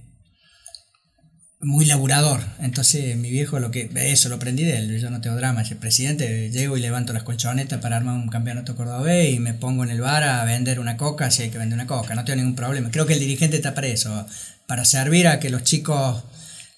muy 1.62 1.86
laburador. 1.86 2.42
Entonces 2.60 3.18
mi 3.18 3.30
viejo 3.30 3.60
lo 3.60 3.72
que 3.72 3.90
eso 3.96 4.30
lo 4.30 4.36
aprendí 4.36 4.64
de 4.64 4.78
él, 4.78 5.00
yo 5.00 5.10
no 5.10 5.22
tengo 5.22 5.36
drama, 5.36 5.62
el 5.62 5.78
presidente, 5.78 6.50
llego 6.52 6.78
y 6.78 6.82
levanto 6.82 7.14
las 7.14 7.24
colchonetas 7.24 7.80
para 7.82 7.98
armar 7.98 8.16
un 8.16 8.30
campeonato 8.30 8.76
cordobés 8.76 9.34
y 9.34 9.40
me 9.40 9.54
pongo 9.54 9.84
en 9.84 9.90
el 9.90 10.02
bar 10.02 10.24
a 10.24 10.44
vender 10.46 10.80
una 10.80 10.98
coca 10.98 11.32
si 11.32 11.44
hay 11.44 11.50
que 11.50 11.58
vender 11.58 11.78
una 11.78 11.88
coca, 11.88 12.16
no 12.16 12.24
tengo 12.24 12.38
ningún 12.38 12.56
problema. 12.56 12.92
Creo 12.92 13.06
que 13.06 13.14
el 13.14 13.20
dirigente 13.20 13.58
está 13.58 13.76
para 13.76 13.88
eso, 13.88 14.26
para 14.68 14.86
servir 14.86 15.28
a 15.28 15.40
que 15.40 15.50
los 15.50 15.64
chicos 15.64 16.24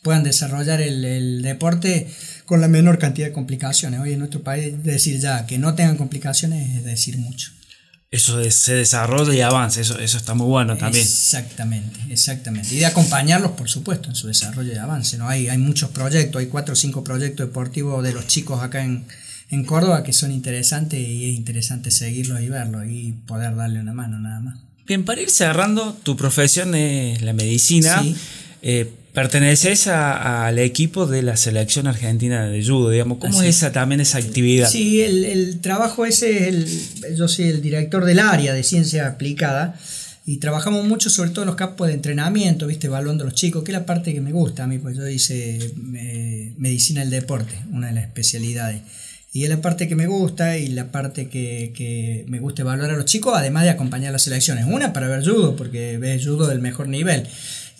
puedan 0.02 0.24
desarrollar 0.24 0.82
el, 0.82 1.06
el 1.06 1.42
deporte 1.44 2.08
con 2.46 2.60
la 2.60 2.68
menor 2.68 2.98
cantidad 2.98 3.28
de 3.28 3.34
complicaciones. 3.34 4.00
Hoy 4.00 4.14
en 4.14 4.20
nuestro 4.20 4.42
país 4.42 4.84
decir 4.84 5.20
ya 5.20 5.46
que 5.46 5.60
no 5.60 5.76
tengan 5.76 5.98
complicaciones 5.98 6.78
es 6.78 6.84
decir 6.84 7.18
mucho 7.20 7.52
eso 8.12 8.44
se 8.52 8.74
desarrolla 8.74 9.34
y 9.34 9.40
avanza, 9.40 9.80
eso, 9.80 9.98
eso 9.98 10.18
está 10.18 10.34
muy 10.34 10.46
bueno 10.46 10.76
también. 10.76 11.02
Exactamente, 11.02 11.98
exactamente. 12.10 12.76
Y 12.76 12.80
de 12.80 12.86
acompañarlos, 12.86 13.52
por 13.52 13.70
supuesto, 13.70 14.10
en 14.10 14.16
su 14.16 14.28
desarrollo 14.28 14.74
y 14.74 14.78
avance. 14.78 15.18
¿no? 15.18 15.30
Hay, 15.30 15.48
hay 15.48 15.58
muchos 15.58 15.92
proyectos, 15.92 16.42
hay 16.42 16.48
cuatro 16.48 16.74
o 16.74 16.76
cinco 16.76 17.06
proyectos 17.06 17.48
deportivos 17.48 18.04
de 18.04 18.12
los 18.12 18.28
chicos 18.28 18.62
acá 18.62 18.84
en, 18.84 19.06
en 19.50 19.64
Córdoba 19.64 20.04
que 20.04 20.12
son 20.12 20.34
interesantes 20.34 21.00
y 21.00 21.32
es 21.32 21.38
interesante 21.38 21.90
seguirlos 21.90 22.42
y 22.42 22.50
verlos 22.50 22.84
y 22.86 23.14
poder 23.26 23.56
darle 23.56 23.80
una 23.80 23.94
mano 23.94 24.20
nada 24.20 24.42
más. 24.42 24.60
Bien, 24.86 25.06
para 25.06 25.22
ir 25.22 25.30
cerrando, 25.30 25.98
tu 26.04 26.18
profesión 26.18 26.76
es 26.76 27.22
la 27.22 27.32
medicina. 27.32 28.02
Sí. 28.04 28.14
Eh, 28.62 28.94
perteneces 29.14 29.88
al 29.88 30.58
equipo 30.60 31.06
de 31.06 31.22
la 31.22 31.38
selección 31.38 31.88
argentina 31.88 32.48
de 32.48 32.64
judo, 32.64 32.90
digamos. 32.90 33.18
¿Cómo 33.20 33.42
es 33.42 33.58
esa, 33.58 33.72
también 33.72 34.02
esa 34.02 34.18
actividad? 34.18 34.70
Sí, 34.70 35.02
el, 35.02 35.26
el 35.26 35.60
trabajo 35.60 36.06
ese, 36.06 36.50
es 36.50 37.04
el, 37.04 37.16
yo 37.16 37.28
soy 37.28 37.46
el 37.46 37.62
director 37.62 38.06
del 38.06 38.20
área 38.20 38.54
de 38.54 38.64
ciencia 38.64 39.08
aplicada 39.08 39.78
y 40.26 40.38
trabajamos 40.38 40.86
mucho 40.86 41.10
sobre 41.10 41.32
todo 41.32 41.44
en 41.44 41.48
los 41.48 41.56
campos 41.56 41.88
de 41.88 41.94
entrenamiento, 41.94 42.68
¿viste? 42.68 42.88
evaluando 42.88 43.24
a 43.24 43.26
los 43.26 43.36
chicos, 43.36 43.64
que 43.64 43.72
es 43.72 43.78
la 43.78 43.86
parte 43.86 44.14
que 44.14 44.22
me 44.22 44.32
gusta 44.32 44.64
a 44.64 44.68
mí, 44.68 44.78
pues 44.78 44.96
yo 44.96 45.08
hice 45.08 45.74
eh, 45.96 46.54
medicina 46.58 47.02
del 47.02 47.10
deporte, 47.10 47.54
una 47.72 47.88
de 47.88 47.94
las 47.94 48.04
especialidades. 48.06 48.82
Y 49.34 49.44
es 49.46 49.50
la 49.50 49.62
parte 49.62 49.88
que 49.88 49.96
me 49.96 50.08
gusta 50.08 50.58
y 50.58 50.68
la 50.68 50.92
parte 50.92 51.30
que, 51.30 51.72
que, 51.74 52.26
me 52.28 52.40
gusta 52.40 52.64
evaluar 52.64 52.92
a 52.92 52.98
los 52.98 53.06
chicos, 53.06 53.34
además 53.36 53.64
de 53.64 53.70
acompañar 53.70 54.12
las 54.12 54.24
selecciones. 54.24 54.66
Una 54.68 54.92
para 54.92 55.08
ver 55.08 55.24
judo, 55.24 55.56
porque 55.56 55.98
ves 55.98 56.26
judo 56.26 56.48
del 56.48 56.60
mejor 56.60 56.90
nivel. 56.90 57.28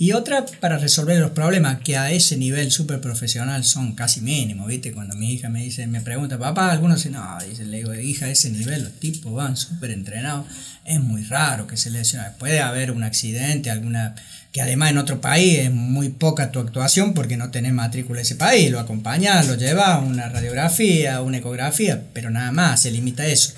Y 0.02 0.14
otra 0.14 0.48
para 0.60 0.80
resolver 0.80 1.20
los 1.20 1.30
problemas 1.30 1.82
que 1.82 1.96
a 1.96 2.10
ese 2.12 2.36
nivel 2.36 2.72
súper 2.72 3.00
profesional 3.02 3.64
son 3.64 3.94
casi 3.94 4.22
mínimos, 4.22 4.68
¿viste? 4.68 4.94
Cuando 4.94 5.14
mi 5.16 5.32
hija 5.32 5.48
me 5.48 5.64
dice, 5.64 5.86
me 5.86 6.02
pregunta, 6.02 6.40
papá, 6.40 6.72
algunos 6.72 6.98
dicen, 6.98 7.12
no, 7.12 7.38
dice, 7.48 7.66
le 7.66 7.78
digo, 7.78 7.94
hija, 7.94 8.26
a 8.26 8.30
ese 8.32 8.50
nivel 8.50 8.84
los 8.84 8.94
tipos 8.94 9.32
van 9.32 9.56
súper 9.56 9.92
entrenados, 9.92 10.48
es 10.86 11.00
muy 11.02 11.22
raro 11.26 11.68
que 11.68 11.78
se 11.78 11.92
lesione. 11.92 12.30
Puede 12.40 12.62
haber 12.62 12.92
un 12.92 13.04
accidente, 13.04 13.70
alguna, 13.70 14.16
que 14.52 14.62
además 14.62 14.92
en 14.92 14.98
otro 14.98 15.22
país 15.22 15.60
es 15.60 15.72
muy 15.72 16.10
poca 16.10 16.52
tu 16.52 16.60
actuación 16.60 17.14
porque 17.14 17.38
no 17.38 17.52
tenés 17.52 17.74
matrícula 17.74 18.20
en 18.20 18.26
ese 18.26 18.36
país, 18.36 18.70
lo 18.70 18.80
acompañas, 18.80 19.48
lo 19.48 19.56
llevas 19.56 20.04
una 20.04 20.30
radiografía, 20.30 21.22
una 21.22 21.38
ecografía, 21.38 22.04
pero 22.14 22.30
nada 22.30 22.52
más, 22.52 22.82
se 22.82 22.92
limita 22.92 23.24
a 23.24 23.28
eso. 23.28 23.54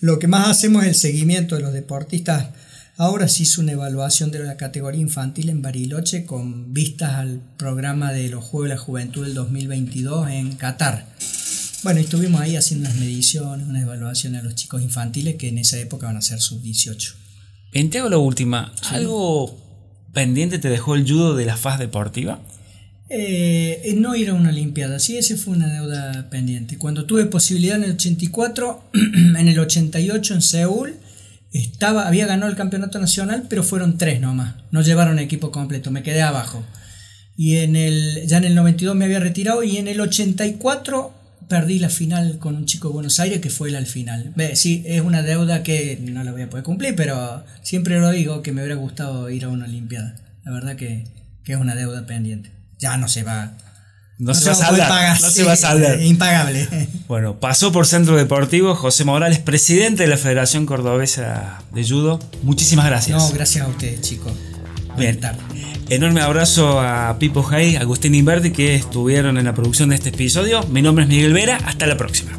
Lo 0.00 0.18
que 0.18 0.28
más 0.28 0.48
hacemos 0.48 0.82
es 0.82 0.88
el 0.88 0.94
seguimiento 0.94 1.56
de 1.56 1.62
los 1.62 1.72
deportistas 1.72 2.46
Ahora 2.98 3.28
se 3.28 3.42
hizo 3.42 3.60
una 3.60 3.72
evaluación 3.72 4.30
de 4.30 4.38
la 4.38 4.56
categoría 4.56 5.02
infantil 5.02 5.50
en 5.50 5.60
Bariloche 5.60 6.24
con 6.24 6.72
vistas 6.72 7.16
al 7.16 7.42
programa 7.58 8.10
de 8.10 8.30
los 8.30 8.42
Juegos 8.42 8.70
de 8.70 8.74
la 8.74 8.80
Juventud 8.80 9.22
del 9.22 9.34
2022 9.34 10.30
en 10.30 10.54
Qatar. 10.54 11.06
Bueno, 11.82 12.00
estuvimos 12.00 12.40
ahí 12.40 12.56
haciendo 12.56 12.88
unas 12.88 12.98
mediciones, 12.98 13.68
una 13.68 13.82
evaluación 13.82 14.34
a 14.36 14.42
los 14.42 14.54
chicos 14.54 14.80
infantiles 14.80 15.36
que 15.36 15.48
en 15.48 15.58
esa 15.58 15.78
época 15.78 16.06
van 16.06 16.16
a 16.16 16.22
ser 16.22 16.40
sub-18. 16.40 17.12
En 17.72 17.90
te 17.90 17.98
hago 17.98 18.08
la 18.08 18.16
última. 18.16 18.72
¿Algo 18.84 19.65
pendiente 20.16 20.58
te 20.58 20.70
dejó 20.70 20.94
el 20.94 21.06
judo 21.06 21.36
de 21.36 21.44
la 21.44 21.58
faz 21.58 21.78
deportiva? 21.78 22.40
Eh, 23.10 23.94
no 23.98 24.16
ir 24.16 24.30
a 24.30 24.32
una 24.32 24.48
Olimpiada, 24.48 24.98
sí, 24.98 25.18
esa 25.18 25.36
fue 25.36 25.54
una 25.54 25.70
deuda 25.70 26.30
pendiente. 26.30 26.78
Cuando 26.78 27.04
tuve 27.04 27.26
posibilidad 27.26 27.76
en 27.76 27.84
el 27.84 27.90
84, 27.92 28.82
en 29.38 29.46
el 29.46 29.58
88 29.58 30.32
en 30.32 30.40
Seúl, 30.40 30.94
estaba, 31.52 32.08
había 32.08 32.26
ganado 32.26 32.50
el 32.50 32.56
campeonato 32.56 32.98
nacional, 32.98 33.44
pero 33.50 33.62
fueron 33.62 33.98
tres 33.98 34.18
nomás. 34.18 34.54
No 34.70 34.80
llevaron 34.80 35.18
equipo 35.18 35.50
completo, 35.50 35.90
me 35.90 36.02
quedé 36.02 36.22
abajo. 36.22 36.64
Y 37.36 37.58
en 37.58 37.76
el, 37.76 38.26
ya 38.26 38.38
en 38.38 38.44
el 38.44 38.54
92 38.54 38.96
me 38.96 39.04
había 39.04 39.20
retirado 39.20 39.62
y 39.64 39.76
en 39.76 39.86
el 39.86 40.00
84 40.00 41.12
perdí 41.48 41.78
la 41.78 41.88
final 41.88 42.38
con 42.38 42.56
un 42.56 42.66
chico 42.66 42.88
de 42.88 42.94
Buenos 42.94 43.20
Aires 43.20 43.40
que 43.40 43.50
fue 43.50 43.68
el 43.68 43.76
al 43.76 43.86
final. 43.86 44.34
Sí, 44.54 44.82
es 44.86 45.00
una 45.00 45.22
deuda 45.22 45.62
que 45.62 45.98
no 46.02 46.24
la 46.24 46.32
voy 46.32 46.42
a 46.42 46.50
poder 46.50 46.64
cumplir, 46.64 46.94
pero 46.96 47.44
siempre 47.62 47.98
lo 48.00 48.10
digo 48.10 48.42
que 48.42 48.52
me 48.52 48.62
hubiera 48.62 48.76
gustado 48.76 49.30
ir 49.30 49.44
a 49.44 49.48
una 49.48 49.66
Olimpiada. 49.66 50.16
La 50.44 50.52
verdad 50.52 50.76
que, 50.76 51.04
que 51.44 51.52
es 51.52 51.58
una 51.58 51.74
deuda 51.74 52.06
pendiente. 52.06 52.50
Ya 52.78 52.96
no 52.96 53.08
se 53.08 53.22
va 53.22 53.56
no, 54.18 54.34
se, 54.34 54.46
va 54.46 54.52
a 54.52 54.54
saldar. 54.54 55.20
no 55.20 55.30
se 55.30 55.42
va 55.42 55.52
a 55.52 55.56
saldar. 55.56 56.02
Impagable. 56.02 56.88
Bueno, 57.06 57.38
pasó 57.38 57.70
por 57.70 57.86
Centro 57.86 58.16
Deportivo 58.16 58.74
José 58.74 59.04
Morales, 59.04 59.38
presidente 59.38 60.04
de 60.04 60.08
la 60.08 60.16
Federación 60.16 60.64
Cordobesa 60.64 61.62
de 61.72 61.86
Judo. 61.86 62.18
Muchísimas 62.42 62.86
gracias. 62.86 63.18
No, 63.18 63.30
gracias 63.32 63.64
a 63.64 63.68
ustedes, 63.68 64.00
chicos. 64.00 64.32
Bien. 64.96 65.20
Enorme 65.88 66.20
abrazo 66.20 66.80
a 66.80 67.16
Pipo 67.20 67.46
Hay, 67.48 67.76
Agustín 67.76 68.16
Inverti, 68.16 68.50
que 68.50 68.74
estuvieron 68.74 69.38
en 69.38 69.44
la 69.44 69.54
producción 69.54 69.90
de 69.90 69.94
este 69.94 70.08
episodio. 70.08 70.64
Mi 70.64 70.82
nombre 70.82 71.04
es 71.04 71.08
Miguel 71.08 71.32
Vera. 71.32 71.58
Hasta 71.64 71.86
la 71.86 71.96
próxima. 71.96 72.32